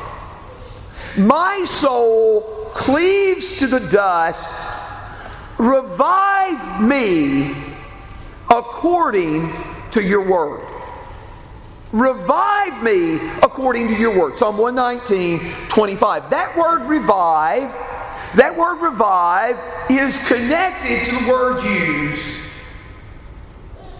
My 1.17 1.65
soul 1.65 2.69
cleaves 2.73 3.57
to 3.57 3.67
the 3.67 3.79
dust, 3.79 4.49
revive 5.57 6.81
me 6.81 7.55
according 8.49 9.53
to 9.91 10.03
your 10.03 10.27
word. 10.27 10.65
Revive 11.91 12.83
me 12.83 13.15
according 13.41 13.87
to 13.87 13.95
your 13.95 14.17
word. 14.17 14.37
Psalm 14.37 14.57
119, 14.57 15.67
25. 15.67 16.29
That 16.29 16.55
word 16.55 16.87
revive 16.87 17.75
that 18.35 18.55
word 18.55 18.75
revive 18.75 19.59
is 19.89 20.17
connected 20.27 21.05
to 21.05 21.23
the 21.23 21.31
word 21.31 21.63
used. 21.63 22.35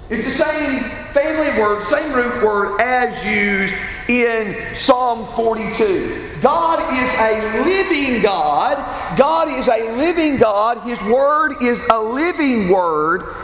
It's 0.09 0.25
the 0.25 0.31
same 0.31 0.83
family 1.13 1.59
word, 1.59 1.83
same 1.83 2.13
root 2.13 2.43
word 2.43 2.81
as 2.81 3.23
used 3.23 3.73
in 4.07 4.75
Psalm 4.75 5.27
42. 5.35 6.39
God 6.41 6.79
is 7.03 7.13
a 7.13 7.63
living 7.63 8.21
God. 8.21 9.17
God 9.17 9.49
is 9.49 9.67
a 9.67 9.95
living 9.97 10.37
God. 10.37 10.79
His 10.79 11.01
word 11.03 11.61
is 11.61 11.85
a 11.91 12.01
living 12.01 12.69
word. 12.69 13.35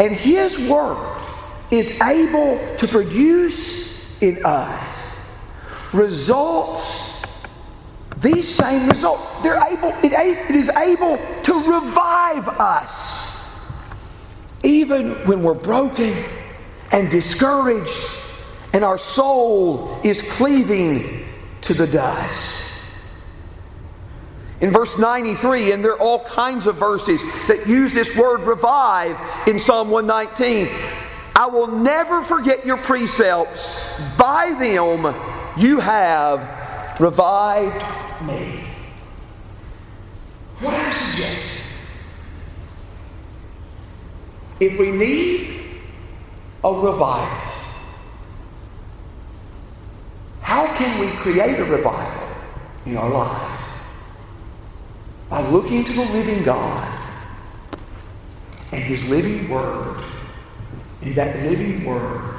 And 0.00 0.12
His 0.12 0.58
word 0.58 1.22
is 1.70 2.00
able 2.00 2.58
to 2.76 2.88
produce 2.88 4.20
in 4.20 4.44
us 4.44 5.14
results 5.92 7.13
these 8.24 8.48
same 8.48 8.88
results. 8.88 9.28
They're 9.42 9.62
able, 9.62 9.90
it, 10.02 10.12
it 10.12 10.56
is 10.56 10.70
able 10.70 11.18
to 11.42 11.54
revive 11.54 12.48
us. 12.48 13.62
Even 14.62 15.12
when 15.26 15.42
we're 15.42 15.54
broken 15.54 16.24
and 16.90 17.10
discouraged 17.10 17.98
and 18.72 18.82
our 18.82 18.98
soul 18.98 20.00
is 20.02 20.22
cleaving 20.22 21.26
to 21.60 21.74
the 21.74 21.86
dust. 21.86 22.72
In 24.60 24.70
verse 24.70 24.98
93, 24.98 25.72
and 25.72 25.84
there 25.84 25.92
are 25.92 26.00
all 26.00 26.24
kinds 26.24 26.66
of 26.66 26.76
verses 26.76 27.22
that 27.46 27.66
use 27.66 27.92
this 27.92 28.16
word 28.16 28.40
revive 28.40 29.20
in 29.46 29.58
Psalm 29.58 29.90
119. 29.90 30.68
I 31.36 31.46
will 31.46 31.66
never 31.66 32.22
forget 32.22 32.64
your 32.64 32.78
precepts. 32.78 33.68
By 34.16 34.54
them 34.58 35.14
you 35.58 35.80
have 35.80 37.00
revived 37.00 37.84
what 40.60 40.74
I'm 40.74 40.92
suggesting, 40.92 41.60
if 44.60 44.78
we 44.78 44.90
need 44.90 45.60
a 46.62 46.72
revival, 46.72 47.52
how 50.40 50.74
can 50.74 50.98
we 51.00 51.08
create 51.18 51.58
a 51.58 51.64
revival 51.64 52.28
in 52.86 52.96
our 52.96 53.10
life 53.10 53.60
By 55.30 55.46
looking 55.48 55.82
to 55.84 55.92
the 55.92 56.04
living 56.04 56.44
God 56.44 57.08
and 58.72 58.82
His 58.82 59.02
living 59.04 59.48
Word. 59.48 60.04
And 61.02 61.14
that 61.14 61.44
living 61.44 61.84
Word 61.84 62.36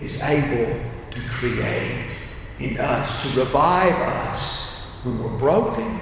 is 0.00 0.20
able 0.22 0.80
to 1.10 1.20
create 1.30 2.16
in 2.58 2.78
us, 2.78 3.22
to 3.22 3.40
revive 3.40 3.94
us 3.94 4.65
when 5.02 5.22
we're 5.22 5.38
broken, 5.38 6.00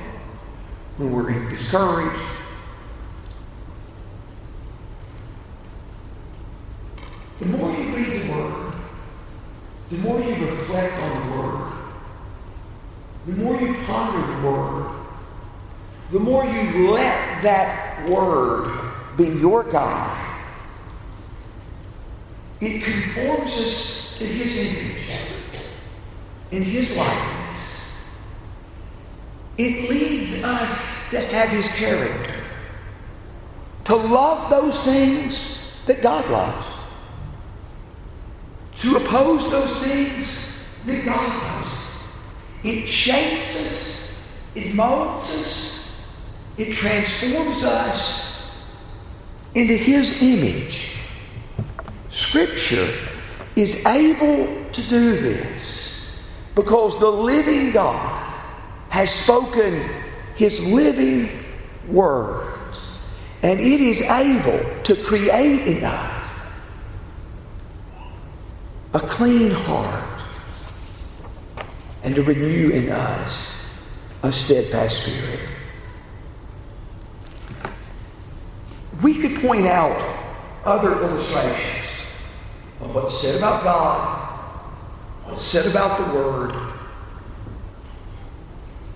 when 0.96 1.12
we're 1.12 1.50
discouraged. 1.50 2.20
The 7.38 7.46
more 7.46 7.70
you 7.72 7.94
read 7.94 8.22
the 8.22 8.30
Word, 8.32 8.72
the 9.90 9.98
more 9.98 10.20
you 10.20 10.46
reflect 10.46 10.94
on 10.94 11.30
the 11.30 11.36
Word, 11.36 11.72
the 13.26 13.32
more 13.32 13.56
you 13.60 13.74
ponder 13.84 14.26
the 14.26 14.48
Word, 14.48 14.86
the 16.10 16.20
more 16.20 16.44
you 16.44 16.90
let 16.90 17.42
that 17.42 18.08
Word 18.08 18.92
be 19.16 19.28
your 19.28 19.64
guide, 19.64 20.20
it 22.60 22.82
conforms 22.82 23.50
us 23.58 24.16
to 24.18 24.24
His 24.24 24.56
image, 24.56 25.18
in 26.52 26.62
His 26.62 26.96
likeness. 26.96 27.33
It 29.56 29.88
leads 29.88 30.42
us 30.42 31.10
to 31.10 31.20
have 31.20 31.48
His 31.48 31.68
character, 31.68 32.34
to 33.84 33.94
love 33.94 34.50
those 34.50 34.80
things 34.80 35.58
that 35.86 36.02
God 36.02 36.28
loves, 36.28 36.66
to 38.80 38.96
oppose 38.96 39.48
those 39.50 39.80
things 39.82 40.48
that 40.86 41.04
God 41.04 41.36
opposes. 41.36 41.78
It 42.64 42.86
shapes 42.86 43.56
us, 43.56 44.24
it 44.56 44.74
molds 44.74 45.30
us, 45.30 46.02
it 46.56 46.72
transforms 46.72 47.62
us 47.62 48.58
into 49.54 49.74
His 49.74 50.20
image. 50.20 50.98
Scripture 52.08 52.92
is 53.54 53.84
able 53.86 54.64
to 54.72 54.82
do 54.88 55.16
this 55.16 56.08
because 56.56 56.98
the 56.98 57.08
living 57.08 57.70
God 57.70 58.23
has 58.94 59.12
spoken 59.12 59.82
His 60.36 60.64
living 60.72 61.28
words, 61.88 62.80
and 63.42 63.58
it 63.58 63.80
is 63.80 64.00
able 64.02 64.60
to 64.84 64.94
create 64.94 65.66
in 65.66 65.82
us 65.82 66.30
a 68.92 69.00
clean 69.00 69.50
heart 69.50 70.22
and 72.04 72.14
to 72.14 72.22
renew 72.22 72.70
in 72.70 72.88
us 72.88 73.66
a 74.22 74.30
steadfast 74.30 75.02
spirit. 75.02 75.40
We 79.02 79.14
could 79.20 79.42
point 79.42 79.66
out 79.66 79.98
other 80.64 81.02
illustrations 81.02 81.88
of 82.80 82.94
what's 82.94 83.20
said 83.20 83.38
about 83.38 83.64
God, 83.64 84.28
what's 85.24 85.42
said 85.42 85.66
about 85.66 85.98
the 85.98 86.16
Word, 86.16 86.63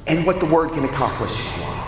and 0.09 0.27
what 0.27 0.41
the 0.41 0.47
Word 0.47 0.73
can 0.73 0.85
accomplish 0.85 1.39
in. 1.39 1.79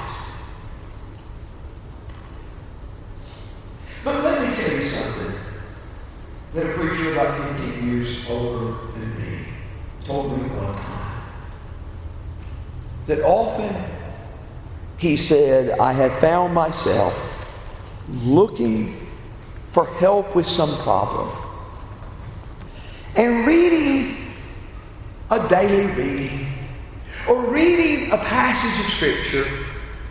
But 4.04 4.22
let 4.22 4.40
me 4.46 4.54
tell 4.54 4.72
you 4.72 4.86
something 4.86 5.34
that 6.54 6.66
a 6.66 6.72
preacher 6.74 7.12
about 7.12 7.56
15 7.56 7.90
years 7.90 8.26
older 8.28 8.74
than 8.92 9.18
me 9.18 9.44
told 10.04 10.36
me 10.36 10.48
one 10.48 10.74
time. 10.74 11.22
That 13.06 13.22
often 13.22 13.74
he 14.98 15.16
said, 15.16 15.78
I 15.78 15.92
have 15.92 16.18
found 16.18 16.52
myself 16.52 17.48
looking 18.08 19.06
for 19.68 19.86
help 19.86 20.34
with 20.34 20.46
some 20.46 20.76
problem 20.78 21.30
and 23.16 23.46
reading 23.46 24.16
a 25.30 25.48
daily 25.48 25.86
reading 25.94 26.49
or 27.30 27.42
reading 27.44 28.10
a 28.10 28.18
passage 28.18 28.84
of 28.84 28.90
Scripture 28.90 29.46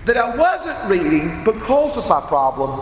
that 0.06 0.16
I 0.16 0.38
wasn't 0.38 0.78
reading 0.90 1.44
because 1.44 1.98
of 1.98 2.08
my 2.08 2.22
problem. 2.22 2.80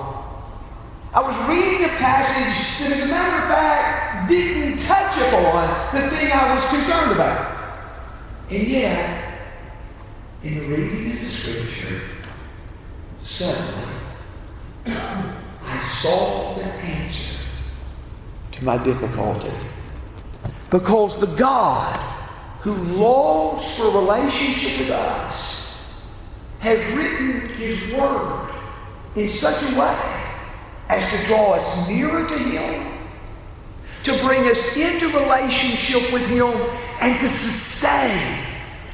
I 1.11 1.21
was 1.21 1.35
reading 1.49 1.85
a 1.85 1.93
passage 1.97 2.79
that, 2.79 2.91
as 2.91 3.01
a 3.01 3.07
matter 3.07 3.41
of 3.41 3.49
fact, 3.49 4.29
didn't 4.29 4.77
touch 4.77 5.17
upon 5.17 5.95
the 5.95 6.07
thing 6.11 6.31
I 6.31 6.53
was 6.53 6.63
concerned 6.67 7.13
about. 7.13 7.57
And 8.51 8.67
yet, 8.67 9.39
in 10.43 10.53
the 10.53 10.67
reading 10.67 11.13
of 11.13 11.19
the 11.19 11.25
Scripture, 11.25 12.01
suddenly, 13.21 13.91
I 14.85 15.83
saw 15.83 16.53
the 16.53 16.65
answer 16.65 17.41
to 18.51 18.63
my 18.63 18.77
difficulty. 18.83 19.51
Because 20.69 21.19
the 21.19 21.35
God 21.35 22.16
who 22.61 22.73
longs 22.73 23.69
for 23.71 23.87
a 23.87 23.91
relationship 23.91 24.79
with 24.79 24.89
us 24.89 25.67
has 26.59 26.79
written 26.95 27.47
His 27.49 27.93
Word 27.93 28.53
in 29.15 29.29
such 29.29 29.61
a 29.63 29.79
way 29.79 30.23
as 30.89 31.07
to 31.09 31.25
draw 31.25 31.53
us 31.53 31.87
nearer 31.87 32.27
to 32.27 32.37
Him, 32.37 32.93
to 34.03 34.17
bring 34.23 34.49
us 34.49 34.75
into 34.75 35.07
relationship 35.07 36.11
with 36.11 36.27
Him, 36.27 36.51
and 37.01 37.19
to 37.19 37.29
sustain 37.29 38.43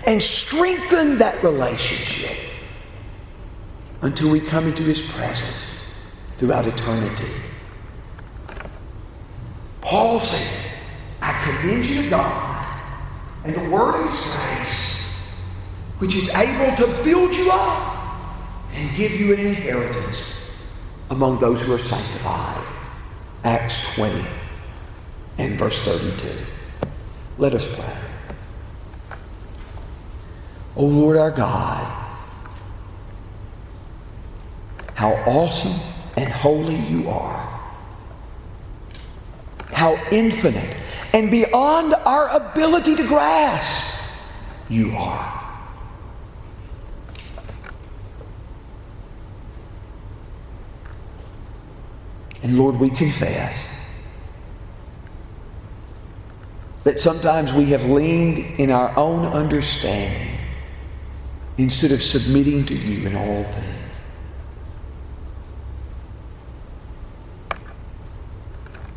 and 0.06 0.22
strengthen 0.22 1.18
that 1.20 1.42
relationship 1.42 2.38
until 4.02 4.30
we 4.30 4.42
come 4.42 4.68
into 4.68 4.84
His 4.84 5.02
presence 5.02 5.80
throughout 6.36 6.68
eternity. 6.68 7.32
Paul 9.82 10.20
said, 10.20 10.72
I 11.22 11.32
commend 11.46 11.86
you 11.86 12.04
to 12.04 12.10
God 12.10 12.53
and 13.44 13.54
the 13.54 13.70
word 13.70 14.04
his 14.04 14.36
grace, 14.36 15.12
which 16.00 16.16
is 16.16 16.30
able 16.30 16.76
to 16.76 17.04
build 17.04 17.36
you 17.36 17.50
up 17.52 18.18
and 18.74 18.96
give 18.96 19.12
you 19.12 19.34
an 19.34 19.40
inheritance 19.40 20.42
among 21.10 21.40
those 21.40 21.62
who 21.62 21.74
are 21.74 21.80
sanctified. 21.80 22.66
Acts 23.44 23.86
20 23.96 24.26
and 25.38 25.60
verse 25.60 25.82
32. 25.84 26.46
Let 27.38 27.54
us 27.54 27.68
pray. 27.68 27.98
O 30.76 30.86
Lord 30.86 31.18
our 31.18 31.32
God, 31.32 31.86
how 34.96 35.12
awesome 35.28 35.80
and 36.18 36.30
holy 36.30 36.76
you 36.76 37.10
are. 37.10 37.50
How 39.72 39.96
infinite 40.12 40.78
and 41.14 41.30
beyond 41.30 41.94
our 41.94 42.28
ability 42.30 42.96
to 42.96 43.08
grasp 43.08 43.84
you 44.68 44.92
are. 44.98 45.40
And 52.42 52.58
Lord, 52.58 52.78
we 52.78 52.90
confess 52.90 53.58
that 56.84 57.00
sometimes 57.00 57.54
we 57.54 57.66
have 57.68 57.86
leaned 57.86 58.60
in 58.60 58.70
our 58.70 58.96
own 58.98 59.26
understanding 59.26 60.38
instead 61.58 61.92
of 61.92 62.02
submitting 62.02 62.66
to 62.66 62.76
you 62.76 63.08
in 63.08 63.16
all 63.16 63.44
things. 63.44 63.68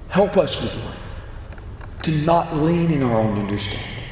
Help 0.08 0.36
us, 0.38 0.60
Lord, 0.62 0.96
to 2.06 2.12
not 2.18 2.54
lean 2.56 2.92
in 2.92 3.02
our 3.02 3.16
own 3.16 3.36
understanding, 3.36 4.04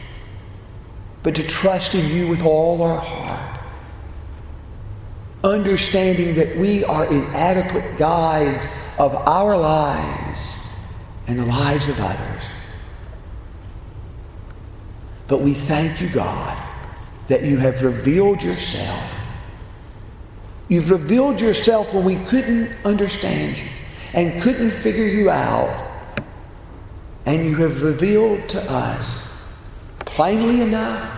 but 1.23 1.37
to 1.37 1.45
trust 1.45 1.95
in 1.95 2.05
you 2.11 2.27
with 2.27 2.43
all 2.43 2.83
our 2.83 2.99
heart, 2.99 3.61
understanding 5.45 6.35
that 6.35 6.57
we 6.57 6.85
are 6.85 7.07
inadequate 7.07 7.97
guides 7.97 8.67
of 8.99 9.15
our 9.15 9.57
lives 9.57 10.59
and 11.29 11.39
the 11.39 11.47
lives 11.47 11.89
of 11.89 12.01
others. 12.01 12.43
But 15.29 15.41
we 15.41 15.55
thank 15.55 16.01
you, 16.01 16.09
God, 16.09 16.61
that 17.29 17.45
you 17.45 17.59
have 17.59 17.85
revealed 17.85 18.43
yourself. 18.43 19.21
You've 20.69 20.91
revealed 20.91 21.41
yourself 21.41 21.95
when 21.95 22.05
we 22.05 22.17
couldn't 22.25 22.75
understand 22.85 23.57
you 23.57 23.69
and 24.15 24.43
couldn't 24.43 24.71
figure 24.71 25.07
you 25.07 25.31
out. 25.31 25.84
And 27.27 27.45
you 27.45 27.57
have 27.57 27.83
revealed 27.83 28.49
to 28.51 28.71
us 28.71 29.27
plainly 30.01 30.61
enough 30.61 31.11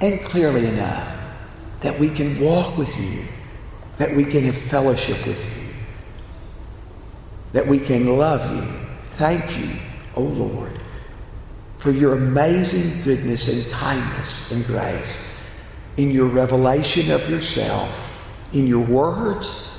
and 0.00 0.20
clearly 0.22 0.66
enough 0.66 1.16
that 1.80 1.98
we 1.98 2.08
can 2.08 2.40
walk 2.40 2.76
with 2.76 2.96
you, 2.98 3.24
that 3.98 4.14
we 4.14 4.24
can 4.24 4.44
have 4.44 4.56
fellowship 4.56 5.26
with 5.26 5.44
you, 5.44 5.68
that 7.52 7.66
we 7.66 7.78
can 7.78 8.16
love 8.16 8.54
you. 8.54 8.72
Thank 9.16 9.58
you, 9.58 9.76
O 10.14 10.22
Lord, 10.22 10.72
for 11.78 11.90
your 11.90 12.14
amazing 12.14 13.02
goodness 13.02 13.48
and 13.48 13.70
kindness 13.72 14.52
and 14.52 14.64
grace 14.66 15.26
in 15.96 16.10
your 16.10 16.26
revelation 16.26 17.10
of 17.10 17.28
yourself, 17.28 18.10
in 18.52 18.66
your 18.66 18.84
words, 18.84 19.70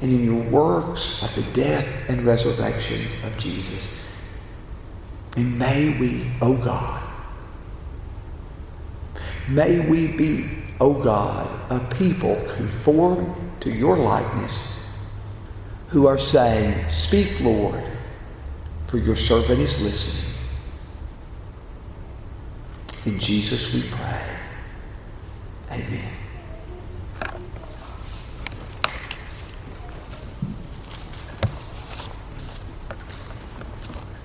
and 0.00 0.10
in 0.10 0.24
your 0.24 0.42
works 0.50 1.22
of 1.22 1.34
the 1.34 1.42
death 1.52 1.86
and 2.08 2.24
resurrection 2.24 3.00
of 3.24 3.36
Jesus. 3.38 4.05
And 5.36 5.58
may 5.58 5.90
we, 5.98 6.22
O 6.40 6.52
oh 6.52 6.54
God, 6.54 7.02
may 9.48 9.78
we 9.80 10.06
be, 10.06 10.48
O 10.80 10.94
oh 10.96 11.02
God, 11.02 11.46
a 11.70 11.78
people 11.94 12.42
conformed 12.56 13.34
to 13.60 13.70
your 13.70 13.98
likeness 13.98 14.58
who 15.88 16.06
are 16.06 16.18
saying, 16.18 16.88
Speak, 16.88 17.38
Lord, 17.40 17.82
for 18.86 18.96
your 18.96 19.14
servant 19.14 19.60
is 19.60 19.80
listening. 19.82 20.32
In 23.04 23.18
Jesus 23.18 23.72
we 23.74 23.82
pray. 23.82 24.38
Amen. 25.70 26.12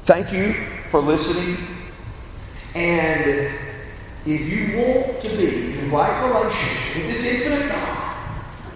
Thank 0.03 0.33
you 0.33 0.55
for 0.91 0.99
listening. 0.99 1.57
And 2.75 3.49
if 4.25 4.41
you 4.41 4.77
want 4.77 5.21
to 5.21 5.29
be 5.29 5.79
in 5.79 5.89
right 5.89 6.27
relationship 6.27 6.97
with 6.97 7.07
this 7.07 7.23
infinite 7.23 7.69
God, 7.69 8.17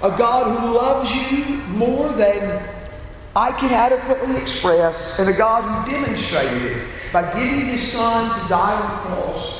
a 0.01 0.17
God 0.17 0.59
who 0.59 0.73
loves 0.73 1.13
you 1.13 1.57
more 1.75 2.09
than 2.13 2.63
I 3.35 3.51
can 3.51 3.73
adequately 3.73 4.37
express, 4.37 5.19
and 5.19 5.29
a 5.29 5.33
God 5.33 5.61
who 5.63 5.91
demonstrated 5.91 6.63
it 6.63 6.87
by 7.11 7.33
giving 7.33 7.65
his 7.65 7.91
Son 7.91 8.41
to 8.41 8.47
die 8.47 8.81
on 8.81 8.89
the 8.89 8.97
cross 9.09 9.53